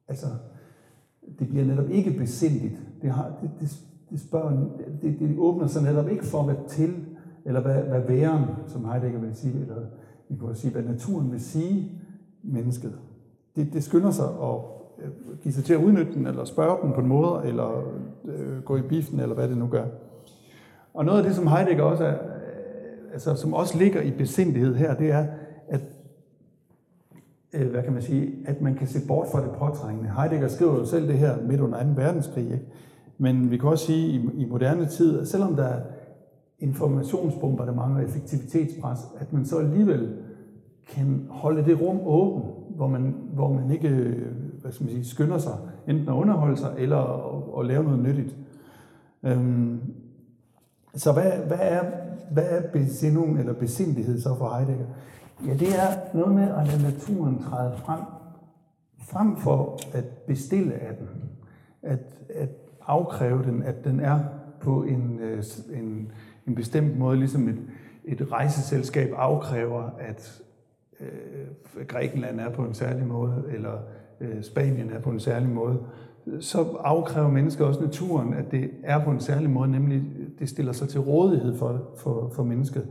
altså, 0.07 0.27
det 1.39 1.49
bliver 1.49 1.65
netop 1.65 1.89
ikke 1.89 2.11
besindigt. 2.11 2.79
Det, 3.01 3.09
har, 3.11 3.31
det, 3.41 3.51
det, 3.59 3.83
det, 4.13 4.21
spørger, 4.21 4.51
det, 5.01 5.19
det 5.19 5.35
åbner 5.37 5.67
sig 5.67 5.83
netop 5.83 6.09
ikke 6.09 6.25
for, 6.25 6.43
hvad 6.43 6.55
til, 6.67 6.95
eller 7.45 7.61
hvad, 7.61 7.75
hvad 7.75 8.01
væren, 8.01 8.45
som 8.67 8.85
Heidegger 8.85 9.19
vil 9.19 9.35
sige, 9.35 9.61
eller 9.61 9.75
vi 10.29 10.35
kunne 10.37 10.55
sige, 10.55 10.71
hvad 10.71 10.83
naturen 10.83 11.31
vil 11.31 11.41
sige 11.41 11.91
mennesket. 12.43 12.93
Det, 13.55 13.73
det 13.73 13.83
skynder 13.83 14.11
sig 14.11 14.25
at 14.25 14.55
øh, 15.03 15.37
give 15.41 15.53
sig 15.53 15.63
til 15.63 15.73
at 15.73 15.83
udnytte 15.83 16.13
den, 16.13 16.27
eller 16.27 16.45
spørge 16.45 16.77
den 16.83 16.93
på 16.93 17.01
en 17.01 17.07
måde, 17.07 17.41
eller 17.45 17.83
øh, 18.25 18.63
gå 18.63 18.77
i 18.77 18.81
biffen, 18.81 19.19
eller 19.19 19.35
hvad 19.35 19.47
det 19.47 19.57
nu 19.57 19.67
gør. 19.67 19.85
Og 20.93 21.05
noget 21.05 21.17
af 21.17 21.25
det, 21.25 21.35
som 21.35 21.47
Heidegger 21.47 21.83
også 21.83 22.03
er, 22.03 22.13
øh, 22.13 23.13
altså, 23.13 23.35
som 23.35 23.53
også 23.53 23.77
ligger 23.77 24.01
i 24.01 24.11
besindighed 24.11 24.75
her, 24.75 24.95
det 24.95 25.11
er, 25.11 25.25
at 25.67 25.81
øh, 27.53 27.71
hvad 27.71 27.83
kan 27.83 27.93
man 27.93 28.01
sige, 28.01 28.33
at 28.45 28.61
man 28.61 28.75
kan 28.75 28.87
se 28.87 29.07
bort 29.07 29.27
fra 29.31 29.41
det 29.41 29.51
påtrængende. 29.51 30.09
Heidegger 30.09 30.47
skriver 30.47 30.73
jo 30.73 30.85
selv 30.85 31.07
det 31.07 31.17
her 31.17 31.37
midt 31.41 31.61
under 31.61 31.83
2. 31.83 31.89
verdenskrig, 31.95 32.45
ikke? 32.45 32.65
Men 33.23 33.51
vi 33.51 33.57
kan 33.57 33.69
også 33.69 33.85
sige 33.85 34.07
i, 34.07 34.29
i 34.41 34.45
moderne 34.45 34.85
tid, 34.85 35.25
selvom 35.25 35.55
der 35.55 35.63
er 35.63 35.81
informationsbombardement 36.59 37.97
og 37.97 38.03
effektivitetspres, 38.03 38.99
at 39.19 39.33
man 39.33 39.45
så 39.45 39.57
alligevel 39.57 40.17
kan 40.87 41.27
holde 41.29 41.65
det 41.65 41.81
rum 41.81 41.99
åbent, 42.05 42.45
hvor 42.75 42.87
man, 42.87 43.15
hvor 43.33 43.53
man 43.53 43.71
ikke 43.71 43.89
hvad 44.61 44.71
skal 44.71 44.83
man 44.83 44.93
sige, 44.93 45.05
skynder 45.05 45.37
sig 45.37 45.57
enten 45.87 46.07
at 46.07 46.13
underholde 46.13 46.57
sig 46.57 46.73
eller 46.77 46.97
at, 46.97 47.59
at 47.59 47.65
lave 47.65 47.83
noget 47.83 47.99
nyttigt. 47.99 48.35
Øhm, 49.23 49.79
så 50.95 51.11
hvad, 51.11 51.31
hvad, 51.47 51.59
er, 51.61 51.83
hvad 52.31 52.45
er 52.49 52.71
besindung 52.71 53.39
eller 53.39 53.53
besindighed 53.53 54.21
så 54.21 54.35
for 54.35 54.55
Heidegger? 54.55 54.85
Ja, 55.47 55.53
det 55.53 55.67
er 55.67 56.17
noget 56.17 56.35
med 56.35 56.43
at 56.43 56.67
lade 56.67 56.83
naturen 56.83 57.43
træde 57.43 57.73
frem, 57.77 57.99
frem 58.99 59.37
for 59.37 59.79
at 59.93 60.05
bestille 60.27 60.73
af 60.73 60.95
den. 60.95 61.07
At, 61.81 61.99
at 62.35 62.62
afkræve 62.87 63.43
den, 63.43 63.63
at 63.63 63.83
den 63.83 63.99
er 63.99 64.19
på 64.59 64.83
en, 64.83 65.19
øh, 65.19 65.43
en, 65.73 66.11
en 66.47 66.55
bestemt 66.55 66.97
måde, 66.97 67.17
ligesom 67.17 67.47
et, 67.47 67.59
et 68.05 68.31
rejseselskab 68.31 69.13
afkræver, 69.15 69.89
at 69.99 70.41
øh, 70.99 71.85
Grækenland 71.87 72.39
er 72.39 72.49
på 72.49 72.61
en 72.61 72.73
særlig 72.73 73.07
måde, 73.07 73.43
eller 73.49 73.77
øh, 74.21 74.43
Spanien 74.43 74.91
er 74.91 74.99
på 74.99 75.09
en 75.09 75.19
særlig 75.19 75.49
måde, 75.49 75.79
så 76.39 76.63
afkræver 76.83 77.29
mennesker 77.29 77.65
også 77.65 77.81
naturen, 77.81 78.33
at 78.33 78.51
det 78.51 78.71
er 78.83 79.03
på 79.03 79.11
en 79.11 79.19
særlig 79.19 79.49
måde, 79.49 79.71
nemlig 79.71 80.03
det 80.39 80.49
stiller 80.49 80.71
sig 80.71 80.89
til 80.89 80.99
rådighed 80.99 81.57
for, 81.57 81.81
for, 81.97 82.31
for 82.35 82.43
mennesket. 82.43 82.87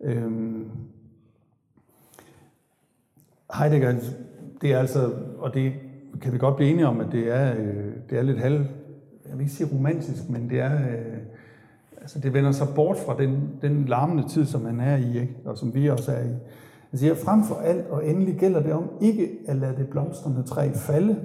Øhm, 0.00 0.70
Heidegger, 3.58 3.94
det 4.60 4.72
er 4.72 4.78
altså, 4.78 5.12
og 5.38 5.54
det 5.54 5.72
kan 6.20 6.32
vi 6.32 6.38
godt 6.38 6.56
blive 6.56 6.70
enige 6.70 6.86
om, 6.86 7.00
at 7.00 7.12
det 7.12 7.28
er, 7.28 7.56
øh, 7.56 7.92
det 8.10 8.18
er 8.18 8.22
lidt 8.22 8.38
halv 8.38 8.66
jeg 9.28 9.38
vil 9.38 9.40
ikke 9.40 9.52
sige 9.52 9.70
romantisk, 9.72 10.30
men 10.30 10.50
det 10.50 10.60
er, 10.60 10.74
øh, 10.74 11.18
altså 12.00 12.18
det 12.18 12.32
vender 12.32 12.52
sig 12.52 12.68
bort 12.74 12.96
fra 12.96 13.16
den, 13.16 13.50
den 13.62 13.84
larmende 13.84 14.28
tid, 14.28 14.46
som 14.46 14.60
man 14.60 14.80
er 14.80 14.96
i, 14.96 15.20
ikke? 15.20 15.36
og 15.44 15.58
som 15.58 15.74
vi 15.74 15.90
også 15.90 16.12
er 16.12 16.24
i. 16.24 16.32
Jeg 16.92 16.98
siger, 16.98 17.14
frem 17.14 17.44
for 17.44 17.54
alt 17.54 17.86
og 17.86 18.06
endelig 18.06 18.36
gælder 18.38 18.62
det 18.62 18.72
om 18.72 18.90
ikke 19.00 19.30
at 19.48 19.56
lade 19.56 19.76
det 19.76 19.88
blomstrende 19.88 20.42
træ 20.42 20.70
falde, 20.74 21.16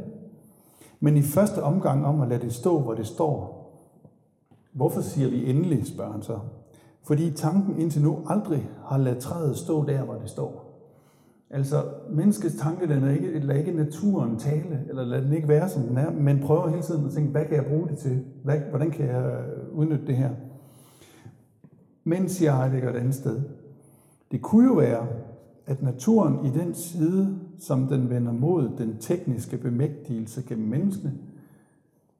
men 0.99 1.17
i 1.17 1.21
første 1.21 1.63
omgang 1.63 2.05
om 2.05 2.21
at 2.21 2.27
lade 2.27 2.41
det 2.41 2.53
stå, 2.53 2.79
hvor 2.79 2.93
det 2.93 3.07
står. 3.07 3.57
Hvorfor 4.73 5.01
siger 5.01 5.29
vi 5.29 5.49
endelig, 5.49 5.87
spørger 5.87 6.11
han 6.11 6.21
så. 6.21 6.39
Fordi 7.03 7.31
tanken 7.31 7.79
indtil 7.79 8.01
nu 8.01 8.19
aldrig 8.29 8.69
har 8.85 8.97
ladet 8.97 9.19
træet 9.19 9.57
stå 9.57 9.85
der, 9.85 10.03
hvor 10.03 10.15
det 10.15 10.29
står. 10.29 10.66
Altså, 11.49 11.83
menneskets 12.09 12.55
tanke, 12.55 12.87
den 12.87 13.03
er 13.03 13.11
ikke, 13.11 13.39
lader 13.39 13.59
ikke 13.59 13.71
naturen 13.71 14.39
tale, 14.39 14.85
eller 14.89 15.05
lader 15.05 15.23
den 15.23 15.33
ikke 15.33 15.47
være, 15.47 15.69
som 15.69 15.83
den 15.83 15.97
er, 15.97 16.11
men 16.11 16.39
prøver 16.39 16.69
hele 16.69 16.81
tiden 16.81 17.05
at 17.05 17.11
tænke, 17.11 17.31
hvad 17.31 17.45
kan 17.45 17.55
jeg 17.55 17.65
bruge 17.65 17.87
det 17.87 17.97
til? 17.97 18.23
Hvad, 18.43 18.59
hvordan 18.59 18.91
kan 18.91 19.05
jeg 19.05 19.23
øh, 19.23 19.77
udnytte 19.77 20.07
det 20.07 20.15
her? 20.15 20.29
Men, 22.03 22.29
siger 22.29 22.55
Heidegger 22.55 22.89
et 22.89 22.95
andet 22.95 23.15
sted, 23.15 23.41
det 24.31 24.41
kunne 24.41 24.67
jo 24.67 24.73
være, 24.73 25.07
at 25.65 25.81
naturen 25.81 26.45
i 26.45 26.49
den 26.49 26.73
side, 26.73 27.39
som 27.59 27.87
den 27.87 28.09
vender 28.09 28.31
mod 28.31 28.69
den 28.77 28.97
tekniske 28.99 29.57
bemægtigelse 29.57 30.43
gennem 30.47 30.67
menneskene, 30.67 31.13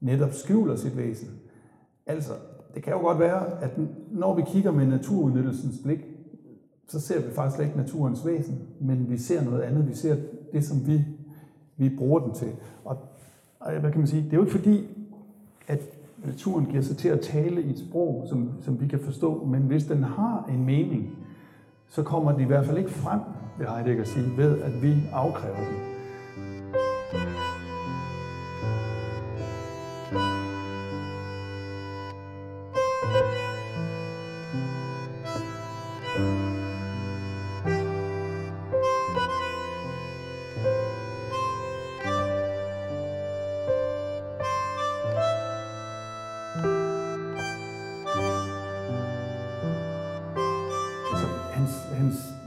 netop 0.01 0.33
skjuler 0.33 0.75
sit 0.75 0.97
væsen. 0.97 1.29
Altså, 2.05 2.31
det 2.75 2.83
kan 2.83 2.93
jo 2.93 2.99
godt 2.99 3.19
være, 3.19 3.63
at 3.63 3.71
når 4.11 4.35
vi 4.35 4.41
kigger 4.47 4.71
med 4.71 4.85
naturudnyttelsens 4.85 5.79
blik, 5.83 5.99
så 6.87 6.99
ser 6.99 7.21
vi 7.21 7.33
faktisk 7.33 7.63
ikke 7.63 7.77
naturens 7.77 8.25
væsen, 8.25 8.59
men 8.79 9.09
vi 9.09 9.17
ser 9.17 9.43
noget 9.43 9.61
andet. 9.61 9.87
Vi 9.87 9.95
ser 9.95 10.15
det, 10.53 10.65
som 10.65 10.87
vi, 10.87 11.05
vi 11.77 11.89
bruger 11.97 12.19
den 12.19 12.33
til. 12.33 12.51
Og, 12.85 12.97
og 13.59 13.79
hvad 13.79 13.91
kan 13.91 13.99
man 13.99 14.07
sige? 14.07 14.23
Det 14.23 14.33
er 14.33 14.37
jo 14.37 14.43
ikke 14.43 14.57
fordi, 14.57 14.87
at 15.67 15.79
naturen 16.25 16.65
giver 16.65 16.81
sig 16.81 16.97
til 16.97 17.09
at 17.09 17.21
tale 17.21 17.61
i 17.61 17.69
et 17.69 17.79
sprog, 17.79 18.25
som, 18.29 18.51
som 18.61 18.81
vi 18.81 18.87
kan 18.87 18.99
forstå, 18.99 19.45
men 19.45 19.61
hvis 19.61 19.85
den 19.85 20.03
har 20.03 20.49
en 20.49 20.65
mening, 20.65 21.17
så 21.87 22.03
kommer 22.03 22.31
den 22.31 22.41
i 22.41 22.45
hvert 22.45 22.65
fald 22.65 22.77
ikke 22.77 22.89
frem, 22.89 23.19
vil 23.57 23.67
Heidegger 23.67 24.03
sige, 24.03 24.37
ved 24.37 24.61
at 24.61 24.81
vi 24.81 24.95
afkræver 25.13 25.55
den. 25.55 25.86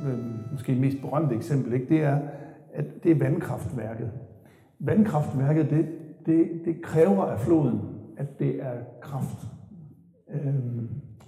Øh, 0.06 1.00
berømte 1.00 1.34
eksempel, 1.34 1.72
ikke? 1.72 1.86
det 1.88 2.02
er, 2.02 2.18
at 2.74 2.84
det 3.04 3.10
er 3.10 3.18
vandkraftværket. 3.18 4.10
Vandkraftværket, 4.78 5.70
det, 5.70 5.86
det, 6.26 6.48
det 6.64 6.82
kræver 6.82 7.24
af 7.24 7.40
floden, 7.40 7.80
at 8.16 8.38
det 8.38 8.62
er 8.62 8.74
kraft. 9.00 9.46
Øh, 10.34 10.54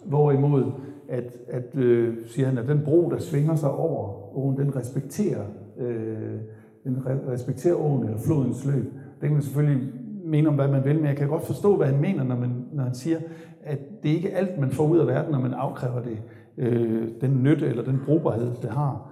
hvorimod, 0.04 0.72
at, 1.08 1.36
at 1.48 1.76
øh, 1.76 2.16
siger 2.26 2.48
han, 2.48 2.58
at 2.58 2.68
den 2.68 2.80
bro, 2.84 3.10
der 3.10 3.18
svinger 3.18 3.54
sig 3.54 3.70
over 3.70 4.36
åen, 4.36 4.56
den 4.56 4.76
respekterer, 4.76 5.44
øh, 5.78 6.40
den 6.84 7.02
respekterer 7.06 7.74
åen 7.74 8.04
eller 8.04 8.18
flodens 8.18 8.66
løb. 8.66 8.84
Det 8.84 9.20
kan 9.20 9.32
man 9.32 9.42
selvfølgelig 9.42 9.88
mene 10.24 10.48
om, 10.48 10.54
hvad 10.54 10.68
man 10.68 10.84
vil, 10.84 10.96
men 10.96 11.06
jeg 11.06 11.16
kan 11.16 11.28
godt 11.28 11.46
forstå, 11.46 11.76
hvad 11.76 11.86
han 11.86 12.00
mener, 12.00 12.24
når, 12.24 12.36
man, 12.36 12.64
når 12.72 12.82
han 12.82 12.94
siger, 12.94 13.18
at 13.62 13.78
det 14.02 14.10
er 14.10 14.14
ikke 14.14 14.34
alt, 14.34 14.58
man 14.58 14.70
får 14.70 14.88
ud 14.88 14.98
af 14.98 15.06
verden, 15.06 15.32
når 15.32 15.40
man 15.40 15.54
afkræver 15.54 16.02
det 16.02 16.18
øh, 16.56 17.08
den 17.20 17.42
nytte 17.42 17.66
eller 17.66 17.84
den 17.84 18.00
brugbarhed, 18.06 18.50
det 18.62 18.70
har. 18.70 19.10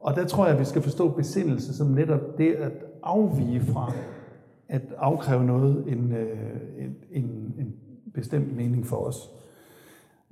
Og 0.00 0.16
der 0.16 0.24
tror 0.24 0.44
jeg, 0.44 0.54
at 0.54 0.60
vi 0.60 0.64
skal 0.64 0.82
forstå 0.82 1.08
besindelse 1.08 1.76
som 1.76 1.86
netop 1.86 2.38
det 2.38 2.52
at 2.52 2.72
afvige 3.02 3.60
fra 3.60 3.92
at 4.68 4.82
afkræve 4.98 5.44
noget 5.44 5.84
en, 5.86 6.12
øh, 6.12 6.38
en, 6.78 6.96
en, 7.10 7.54
en 7.58 7.74
bestemt 8.14 8.56
mening 8.56 8.86
for 8.86 8.96
os. 8.96 9.30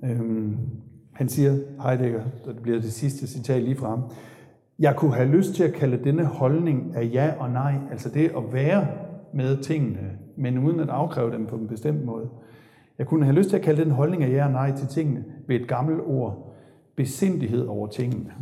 Øhm, 0.05 0.57
han 1.13 1.29
siger, 1.29 1.57
Heidegger, 1.83 2.23
det 2.47 2.59
bliver 2.63 2.81
det 2.81 2.93
sidste 2.93 3.27
citat 3.27 3.63
lige 3.63 3.77
fra 3.77 3.89
ham, 3.89 4.03
jeg 4.79 4.97
kunne 4.97 5.15
have 5.15 5.29
lyst 5.29 5.55
til 5.55 5.65
at 5.65 5.73
kalde 5.73 6.05
denne 6.05 6.25
holdning 6.25 6.97
af 6.97 7.11
ja 7.13 7.33
og 7.39 7.51
nej, 7.51 7.75
altså 7.91 8.09
det 8.09 8.33
at 8.37 8.53
være 8.53 8.87
med 9.35 9.57
tingene, 9.57 10.11
men 10.37 10.59
uden 10.59 10.81
at 10.81 10.89
afkræve 10.89 11.33
dem 11.33 11.47
på 11.47 11.57
en 11.57 11.69
bestemt 11.69 12.05
måde. 12.05 12.29
Jeg 12.99 13.07
kunne 13.07 13.25
have 13.25 13.37
lyst 13.37 13.49
til 13.49 13.57
at 13.57 13.63
kalde 13.63 13.85
den 13.85 13.91
holdning 13.91 14.25
af 14.25 14.31
ja 14.31 14.45
og 14.45 14.53
nej 14.53 14.77
til 14.77 14.89
tingene 14.89 15.25
ved 15.47 15.61
et 15.61 15.69
gammelt 15.69 16.01
ord, 16.07 16.50
besindighed 17.01 17.67
over 17.67 17.87
tingene. 17.87 18.33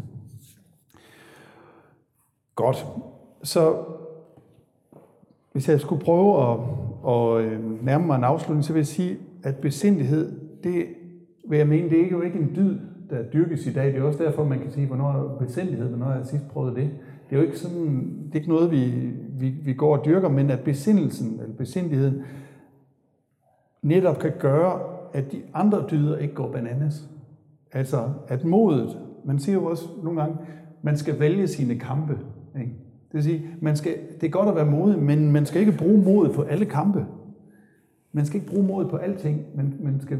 Godt. 2.54 2.86
Så 3.42 3.84
hvis 5.52 5.68
jeg 5.68 5.80
skulle 5.80 6.04
prøve 6.04 6.50
at, 6.50 6.58
at 7.08 7.44
øh, 7.44 7.84
nærme 7.84 8.06
mig 8.06 8.16
en 8.16 8.24
afslutning, 8.24 8.64
så 8.64 8.72
vil 8.72 8.80
jeg 8.80 8.86
sige, 8.86 9.18
at 9.42 9.56
besindighed, 9.56 10.40
det 10.64 10.86
vil 11.48 11.58
jeg 11.58 11.68
mene, 11.68 11.90
det 11.90 12.00
er 12.00 12.10
jo 12.10 12.20
ikke 12.20 12.38
en 12.38 12.52
dyd, 12.56 12.78
der 13.10 13.22
dyrkes 13.22 13.66
i 13.66 13.72
dag. 13.72 13.86
Det 13.86 13.96
er 13.96 14.02
også 14.02 14.24
derfor, 14.24 14.44
man 14.44 14.58
kan 14.58 14.72
sige, 14.72 14.86
hvornår 14.86 15.08
er 15.08 15.38
besindighed, 15.38 15.88
hvornår 15.88 16.06
har 16.06 16.16
jeg 16.16 16.26
sidst 16.26 16.48
prøvet 16.48 16.76
det. 16.76 16.90
Det 17.30 17.36
er 17.36 17.40
jo 17.40 17.46
ikke 17.46 17.58
sådan, 17.58 17.86
det 18.26 18.32
er 18.32 18.36
ikke 18.36 18.48
noget, 18.48 18.70
vi, 18.70 19.12
vi, 19.38 19.48
vi 19.48 19.72
går 19.74 19.96
og 19.96 20.04
dyrker, 20.04 20.28
men 20.28 20.50
at 20.50 20.60
besindelsen, 20.60 21.40
eller 21.40 21.56
besindigheden, 21.56 22.22
netop 23.82 24.18
kan 24.18 24.32
gøre, 24.38 24.80
at 25.12 25.32
de 25.32 25.42
andre 25.54 25.86
dyder 25.90 26.16
ikke 26.16 26.34
går 26.34 26.52
bananas. 26.52 27.08
Altså, 27.72 28.10
at 28.28 28.44
modet, 28.44 28.98
man 29.24 29.38
siger 29.38 29.56
jo 29.56 29.64
også 29.64 29.88
nogle 30.02 30.20
gange, 30.20 30.36
man 30.82 30.96
skal 30.96 31.20
vælge 31.20 31.48
sine 31.48 31.78
kampe. 31.78 32.18
Ikke? 32.60 32.72
Det 33.08 33.14
vil 33.14 33.22
sige, 33.22 33.46
man 33.60 33.76
skal, 33.76 33.94
det 34.20 34.26
er 34.26 34.30
godt 34.30 34.48
at 34.48 34.54
være 34.54 34.70
modig, 34.70 34.98
men 34.98 35.32
man 35.32 35.46
skal 35.46 35.60
ikke 35.60 35.78
bruge 35.78 36.02
modet 36.04 36.32
på 36.32 36.42
alle 36.42 36.64
kampe. 36.64 37.06
Man 38.12 38.26
skal 38.26 38.40
ikke 38.40 38.52
bruge 38.52 38.66
modet 38.66 38.90
på 38.90 38.96
alting, 38.96 39.46
men 39.54 39.74
man 39.80 40.00
skal 40.00 40.18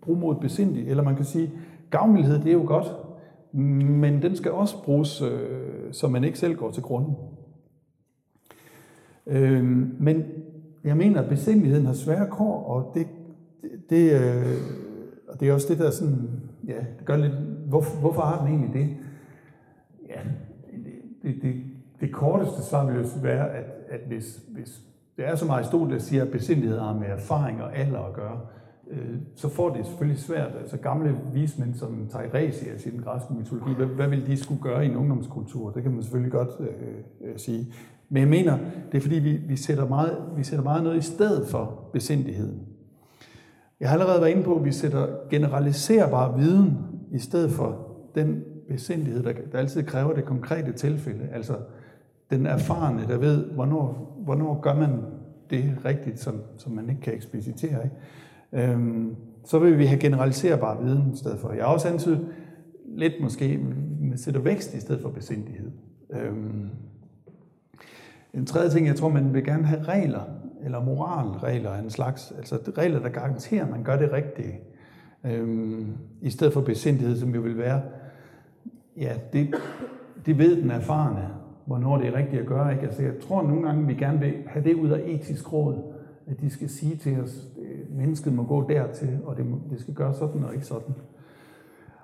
bruge 0.00 0.18
modet 0.18 0.40
besindigt. 0.40 0.88
Eller 0.88 1.02
man 1.02 1.16
kan 1.16 1.24
sige, 1.24 1.50
gavmildhed, 1.90 2.38
det 2.38 2.48
er 2.48 2.52
jo 2.52 2.64
godt, 2.66 2.86
men 3.52 4.22
den 4.22 4.36
skal 4.36 4.52
også 4.52 4.82
bruges, 4.84 5.22
øh, 5.22 5.92
så 5.92 6.08
man 6.08 6.24
ikke 6.24 6.38
selv 6.38 6.56
går 6.56 6.70
til 6.70 6.82
grunden. 6.82 7.14
Øh, 9.26 9.64
men 10.00 10.24
jeg 10.84 10.96
mener, 10.96 11.22
at 11.22 11.28
besindeligheden 11.28 11.86
har 11.86 11.92
svære 11.92 12.26
kår, 12.30 12.64
og 12.64 12.94
det, 12.94 13.06
det, 13.62 13.90
det, 13.90 14.12
øh, 14.12 14.56
og 15.28 15.40
det 15.40 15.48
er 15.48 15.52
også 15.52 15.66
det, 15.68 15.78
der 15.78 15.90
sådan, 15.90 16.30
ja, 16.66 16.78
det 16.98 17.04
gør 17.04 17.16
lidt, 17.16 17.32
hvor, 17.68 18.00
hvorfor 18.00 18.22
har 18.22 18.38
den 18.38 18.54
egentlig 18.54 18.72
det? 18.72 18.96
Ja, 20.08 20.20
det, 21.22 21.42
det, 21.42 21.54
det 22.00 22.12
korteste 22.12 22.62
svar 22.62 22.86
vil 22.86 22.94
jo 22.94 23.06
være, 23.22 23.50
at, 23.50 23.64
at 23.88 24.00
hvis, 24.06 24.40
hvis 24.48 24.80
det 25.16 25.28
er 25.28 25.34
som 25.34 25.50
Aristoteles 25.50 26.02
siger, 26.02 26.24
at 26.24 26.30
besindighed 26.30 26.78
har 26.78 26.94
med 26.94 27.06
erfaring 27.06 27.62
og 27.62 27.76
alder 27.76 28.00
at 28.00 28.12
gøre, 28.12 28.40
øh, 28.90 29.16
så 29.36 29.48
får 29.48 29.74
det 29.74 29.86
selvfølgelig 29.86 30.22
svært. 30.22 30.52
Altså 30.60 30.76
gamle 30.76 31.16
vismænd 31.32 31.74
som 31.74 32.08
Tiresias 32.10 32.86
i 32.86 32.90
den 32.90 33.02
græske 33.02 33.34
mytologi, 33.34 33.74
hvad, 33.74 33.86
hvad 33.86 34.08
vil 34.08 34.26
de 34.26 34.36
skulle 34.36 34.62
gøre 34.62 34.86
i 34.86 34.88
en 34.88 34.96
ungdomskultur? 34.96 35.70
Det 35.70 35.82
kan 35.82 35.92
man 35.92 36.02
selvfølgelig 36.02 36.32
godt 36.32 36.50
øh, 36.60 36.68
øh, 37.20 37.38
sige. 37.38 37.72
Men 38.08 38.20
jeg 38.20 38.28
mener, 38.28 38.58
det 38.92 38.98
er 38.98 39.02
fordi, 39.02 39.18
vi, 39.18 39.32
vi, 39.36 39.56
sætter 39.56 39.88
meget, 39.88 40.18
vi 40.36 40.44
sætter 40.44 40.64
meget 40.64 40.82
noget 40.82 40.98
i 40.98 41.02
stedet 41.02 41.48
for 41.48 41.88
besindigheden. 41.92 42.71
Jeg 43.82 43.90
har 43.90 43.98
allerede 43.98 44.20
været 44.20 44.30
inde 44.30 44.42
på, 44.42 44.56
at 44.56 44.64
vi 44.64 44.72
sætter 44.72 45.06
generaliserbar 45.30 46.36
viden 46.36 46.78
i 47.12 47.18
stedet 47.18 47.50
for 47.50 47.88
den 48.14 48.44
besindighed, 48.68 49.22
der, 49.22 49.32
der 49.52 49.58
altid 49.58 49.82
kræver 49.82 50.12
det 50.12 50.24
konkrete 50.24 50.72
tilfælde. 50.72 51.28
Altså 51.32 51.56
den 52.30 52.46
erfarne, 52.46 53.06
der 53.08 53.18
ved, 53.18 53.44
hvornår, 53.44 54.20
hvornår 54.24 54.60
gør 54.60 54.74
man 54.74 54.90
det 55.50 55.74
rigtigt, 55.84 56.20
som, 56.20 56.40
som 56.58 56.72
man 56.72 56.88
ikke 56.88 57.00
kan 57.00 57.14
eksplicitere. 57.14 57.84
Ikke? 57.84 58.70
Øhm, 58.72 59.16
så 59.44 59.58
vil 59.58 59.78
vi 59.78 59.86
have 59.86 60.00
generaliserbar 60.00 60.82
viden 60.82 61.12
i 61.12 61.16
stedet 61.16 61.38
for. 61.38 61.52
Jeg 61.52 61.64
har 61.64 61.72
også 61.72 61.88
antydet 61.88 62.26
lidt 62.84 63.12
måske, 63.20 63.60
man 64.00 64.18
sætter 64.18 64.40
vækst 64.40 64.74
i 64.74 64.80
stedet 64.80 65.02
for 65.02 65.10
besindighed. 65.10 65.70
Øhm, 66.10 66.68
en 68.34 68.46
tredje 68.46 68.70
ting, 68.70 68.86
jeg 68.86 68.96
tror, 68.96 69.08
man 69.08 69.34
vil 69.34 69.44
gerne 69.44 69.64
have 69.64 69.82
regler, 69.82 70.41
eller 70.64 70.84
moralregler 70.84 71.70
af 71.70 71.82
en 71.82 71.90
slags, 71.90 72.32
altså 72.36 72.58
regler, 72.78 73.00
der 73.00 73.08
garanterer, 73.08 73.64
at 73.64 73.70
man 73.70 73.82
gør 73.82 73.96
det 73.96 74.12
rigtige, 74.12 74.60
øhm, 75.24 75.96
i 76.20 76.30
stedet 76.30 76.52
for 76.52 76.60
besindighed, 76.60 77.16
som 77.16 77.34
jo 77.34 77.40
vil 77.40 77.58
være, 77.58 77.82
ja, 78.96 79.12
det, 79.32 79.54
det 80.26 80.38
ved 80.38 80.62
den 80.62 80.70
erfarne, 80.70 81.28
hvornår 81.66 81.98
det 81.98 82.06
er 82.06 82.14
rigtigt 82.14 82.42
at 82.42 82.48
gøre. 82.48 82.72
Ikke? 82.72 82.86
Altså, 82.86 83.02
jeg 83.02 83.12
tror 83.20 83.42
nogle 83.42 83.62
gange, 83.62 83.86
vi 83.86 83.94
gerne 83.94 84.20
vil 84.20 84.34
have 84.46 84.64
det 84.64 84.74
ud 84.74 84.88
af 84.88 85.02
etisk 85.06 85.52
råd, 85.52 85.92
at 86.26 86.40
de 86.40 86.50
skal 86.50 86.68
sige 86.68 86.96
til 86.96 87.20
os, 87.20 87.48
at 87.56 87.96
mennesket 87.96 88.32
må 88.32 88.44
gå 88.44 88.68
dertil, 88.68 89.18
og 89.24 89.36
det, 89.36 89.46
må, 89.46 89.58
det 89.70 89.80
skal 89.80 89.94
gøre 89.94 90.14
sådan 90.14 90.44
og 90.44 90.54
ikke 90.54 90.66
sådan. 90.66 90.94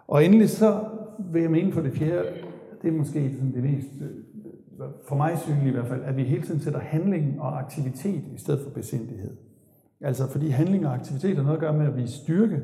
Og 0.09 0.25
endelig 0.25 0.51
så 0.51 0.85
vil 1.19 1.43
jeg 1.43 1.51
mene 1.51 1.73
for 1.73 1.81
det 1.81 1.93
fjerde, 1.93 2.29
det 2.83 2.89
er 2.89 2.93
måske 2.93 3.33
sådan 3.35 3.53
det 3.55 3.63
mest, 3.63 3.89
øh, 4.01 4.09
for 5.09 5.17
mig 5.17 5.39
synlig 5.39 5.67
i 5.67 5.71
hvert 5.71 5.87
fald, 5.87 6.05
at 6.05 6.17
vi 6.17 6.25
hele 6.25 6.43
tiden 6.43 6.61
sætter 6.61 6.81
handling 6.81 7.41
og 7.41 7.59
aktivitet 7.59 8.25
i 8.35 8.39
stedet 8.39 8.61
for 8.61 8.71
besindighed. 8.71 9.37
Altså 10.01 10.31
fordi 10.31 10.49
handling 10.49 10.87
og 10.87 10.95
aktivitet 10.95 11.37
har 11.37 11.43
noget 11.43 11.57
at 11.57 11.61
gøre 11.61 11.73
med 11.73 11.87
at 11.87 11.97
vise 11.97 12.17
styrke, 12.17 12.63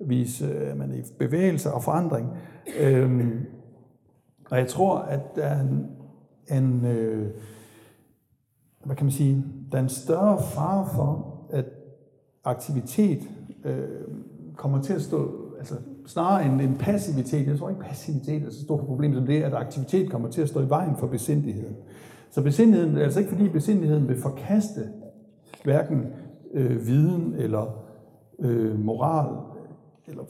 vise, 0.00 0.46
øh, 0.46 0.78
man 0.78 0.90
er 0.90 0.96
i 0.96 1.02
bevægelse 1.18 1.72
og 1.72 1.82
forandring. 1.82 2.28
Øhm, 2.80 3.46
og 4.50 4.58
jeg 4.58 4.68
tror, 4.68 4.98
at 4.98 5.36
der 5.36 5.44
er 5.44 5.60
en, 5.60 5.86
en 6.50 6.84
øh, 6.84 7.30
hvad 8.84 8.96
kan 8.96 9.06
man 9.06 9.12
sige, 9.12 9.44
der 9.72 9.78
er 9.78 9.82
en 9.82 9.88
større 9.88 10.42
fare 10.42 10.86
for, 10.94 11.40
at 11.50 11.64
aktivitet 12.44 13.30
øh, 13.64 13.88
kommer 14.56 14.82
til 14.82 14.92
at 14.92 15.02
stå, 15.02 15.50
altså 15.58 15.74
snarere 16.06 16.46
end 16.46 16.60
en 16.60 16.76
passivitet, 16.76 17.46
jeg 17.46 17.58
tror 17.58 17.68
ikke 17.68 17.82
passivitet 17.82 18.42
er 18.42 18.50
så 18.50 18.62
stort 18.62 18.86
problem 18.86 19.14
som 19.14 19.26
det, 19.26 19.42
at 19.42 19.54
aktivitet 19.54 20.10
kommer 20.10 20.28
til 20.28 20.42
at 20.42 20.48
stå 20.48 20.60
i 20.60 20.68
vejen 20.68 20.96
for 20.96 21.06
besindigheden. 21.06 21.76
Så 22.30 22.42
besindigheden, 22.42 22.96
altså 22.98 23.18
ikke 23.20 23.32
fordi 23.32 23.48
besindigheden 23.48 24.08
vil 24.08 24.20
forkaste 24.20 24.88
hverken 25.64 26.06
øh, 26.52 26.86
viden 26.86 27.34
eller 27.34 27.84
øh, 28.38 28.80
moral 28.80 29.36
eller 30.06 30.22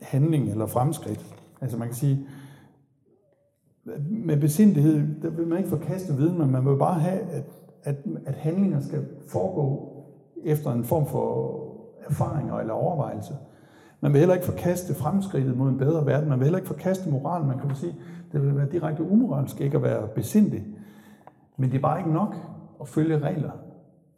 handling 0.00 0.50
eller 0.50 0.66
fremskridt. 0.66 1.26
Altså 1.60 1.78
man 1.78 1.88
kan 1.88 1.94
sige, 1.94 2.26
med 4.10 4.40
besindighed, 4.40 5.22
der 5.22 5.30
vil 5.30 5.46
man 5.46 5.58
ikke 5.58 5.70
forkaste 5.70 6.14
viden, 6.14 6.38
men 6.38 6.50
man 6.50 6.66
vil 6.66 6.76
bare 6.76 7.00
have, 7.00 7.20
at, 7.20 7.44
at, 7.82 7.96
at 8.26 8.34
handlinger 8.34 8.80
skal 8.80 9.06
foregå 9.28 9.88
efter 10.44 10.72
en 10.72 10.84
form 10.84 11.06
for 11.06 11.58
erfaringer 12.08 12.54
eller 12.54 12.74
overvejelse. 12.74 13.34
Man 14.02 14.12
vil 14.12 14.18
heller 14.18 14.34
ikke 14.34 14.46
forkaste 14.46 14.94
fremskridtet 14.94 15.56
mod 15.56 15.68
en 15.68 15.78
bedre 15.78 16.06
verden. 16.06 16.28
Man 16.28 16.38
vil 16.38 16.44
heller 16.44 16.58
ikke 16.58 16.68
forkaste 16.68 17.10
moral. 17.10 17.44
Man 17.44 17.58
kan 17.58 17.76
sige, 17.76 17.94
det 18.32 18.42
vil 18.42 18.56
være 18.56 18.68
direkte 18.72 19.02
umoralsk 19.02 19.60
ikke 19.60 19.76
at 19.76 19.82
være 19.82 20.08
besindig. 20.08 20.64
Men 21.56 21.70
det 21.70 21.76
er 21.76 21.80
bare 21.80 21.98
ikke 21.98 22.12
nok 22.12 22.36
at 22.80 22.88
følge 22.88 23.18
regler. 23.18 23.50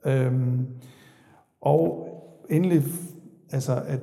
Øhm, 0.07 0.67
og 1.61 2.09
endelig, 2.51 2.83
altså 3.51 3.83
at 3.87 4.01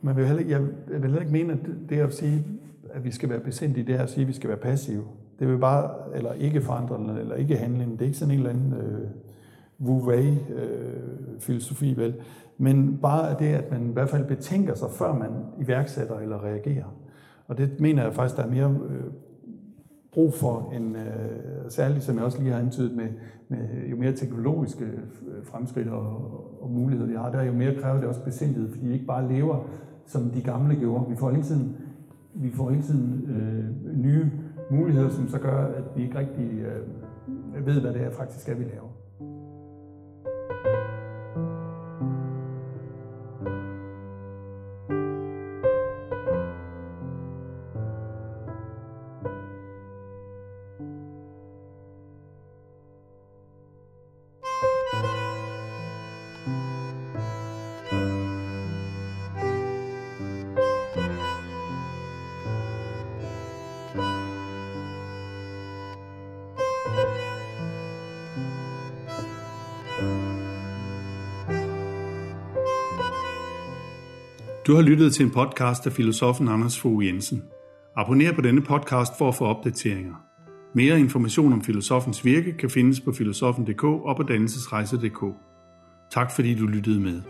man 0.00 0.16
vil 0.16 0.26
heller, 0.26 0.44
jeg 0.48 0.60
vil 0.88 1.00
heller 1.00 1.20
ikke 1.20 1.32
mene, 1.32 1.52
at 1.52 1.58
det 1.88 2.00
at 2.00 2.14
sige, 2.14 2.46
at 2.90 3.04
vi 3.04 3.10
skal 3.10 3.28
være 3.28 3.40
besindige, 3.40 3.86
det 3.86 3.94
er 3.94 4.02
at 4.02 4.10
sige, 4.10 4.22
at 4.22 4.28
vi 4.28 4.32
skal 4.32 4.48
være 4.48 4.58
passive. 4.58 5.04
Det 5.38 5.48
vil 5.48 5.58
bare, 5.58 5.90
eller 6.14 6.32
ikke 6.32 6.60
forandre, 6.60 7.20
eller 7.20 7.34
ikke 7.34 7.56
handle. 7.56 7.84
Det 7.84 8.00
er 8.00 8.06
ikke 8.06 8.18
sådan 8.18 8.34
en 8.34 8.38
eller 8.38 8.50
anden 8.50 8.72
øh, 8.72 9.08
wu 9.80 10.08
wei 10.08 10.38
øh, 10.54 11.40
filosofi 11.40 11.96
vel? 11.96 12.14
Men 12.60 12.98
bare 13.02 13.38
det, 13.38 13.46
at 13.46 13.70
man 13.70 13.90
i 13.90 13.92
hvert 13.92 14.08
fald 14.08 14.24
betænker 14.24 14.74
sig, 14.74 14.88
før 14.90 15.14
man 15.14 15.30
iværksætter 15.60 16.18
eller 16.18 16.44
reagerer. 16.44 16.94
Og 17.48 17.58
det 17.58 17.80
mener 17.80 18.02
jeg 18.02 18.14
faktisk, 18.14 18.36
der 18.36 18.42
er 18.42 18.50
mere 18.50 18.78
øh, 18.88 19.04
brug 20.12 20.34
for, 20.34 20.72
en, 20.76 20.96
øh, 20.96 21.70
særligt 21.70 22.04
som 22.04 22.16
jeg 22.16 22.24
også 22.24 22.38
lige 22.38 22.52
har 22.52 22.60
antydet 22.60 22.96
med, 22.96 23.08
med 23.48 23.58
jo 23.90 23.96
mere 23.96 24.12
teknologiske 24.12 24.84
øh, 24.84 25.44
fremskridt 25.44 25.88
og, 25.88 26.62
og 26.62 26.70
muligheder 26.70 27.08
vi 27.08 27.16
har, 27.16 27.30
der 27.30 27.38
er 27.38 27.44
jo 27.44 27.52
mere 27.52 27.74
kræver 27.74 27.96
det 27.96 28.08
også 28.08 28.24
besindighed, 28.24 28.70
fordi 28.70 28.86
vi 28.86 28.92
ikke 28.92 29.06
bare 29.06 29.32
lever, 29.32 29.68
som 30.06 30.30
de 30.30 30.42
gamle 30.42 30.76
gjorde. 30.76 31.10
Vi 31.10 31.16
får 31.16 31.30
hele 31.30 31.42
tiden, 31.42 31.76
vi 32.34 32.50
får 32.50 32.70
hele 32.70 32.82
tiden 32.82 33.30
øh, 33.30 33.96
nye 33.96 34.30
muligheder, 34.70 35.08
som 35.08 35.28
så 35.28 35.38
gør, 35.38 35.66
at 35.66 35.84
vi 35.96 36.02
ikke 36.02 36.18
rigtig 36.18 36.50
øh, 36.50 37.66
ved, 37.66 37.80
hvad 37.80 37.92
det 37.92 38.02
er 38.02 38.10
faktisk 38.10 38.48
er, 38.48 38.54
vi 38.54 38.64
laver. 38.64 38.89
Du 74.70 74.74
har 74.74 74.82
lyttet 74.82 75.14
til 75.14 75.24
en 75.24 75.30
podcast 75.30 75.86
af 75.86 75.92
filosofen 75.92 76.48
Anders 76.48 76.80
Fogh 76.80 77.06
Jensen. 77.06 77.42
Abonner 77.96 78.32
på 78.32 78.40
denne 78.40 78.62
podcast 78.62 79.18
for 79.18 79.28
at 79.28 79.34
få 79.34 79.44
opdateringer. 79.44 80.14
Mere 80.74 81.00
information 81.00 81.52
om 81.52 81.64
filosofens 81.64 82.24
virke 82.24 82.52
kan 82.52 82.70
findes 82.70 83.00
på 83.00 83.12
filosofen.dk 83.12 83.84
og 83.84 84.16
på 84.16 84.22
dannelsesrejse.dk. 84.22 85.24
Tak 86.10 86.30
fordi 86.30 86.54
du 86.54 86.66
lyttede 86.66 87.00
med. 87.00 87.22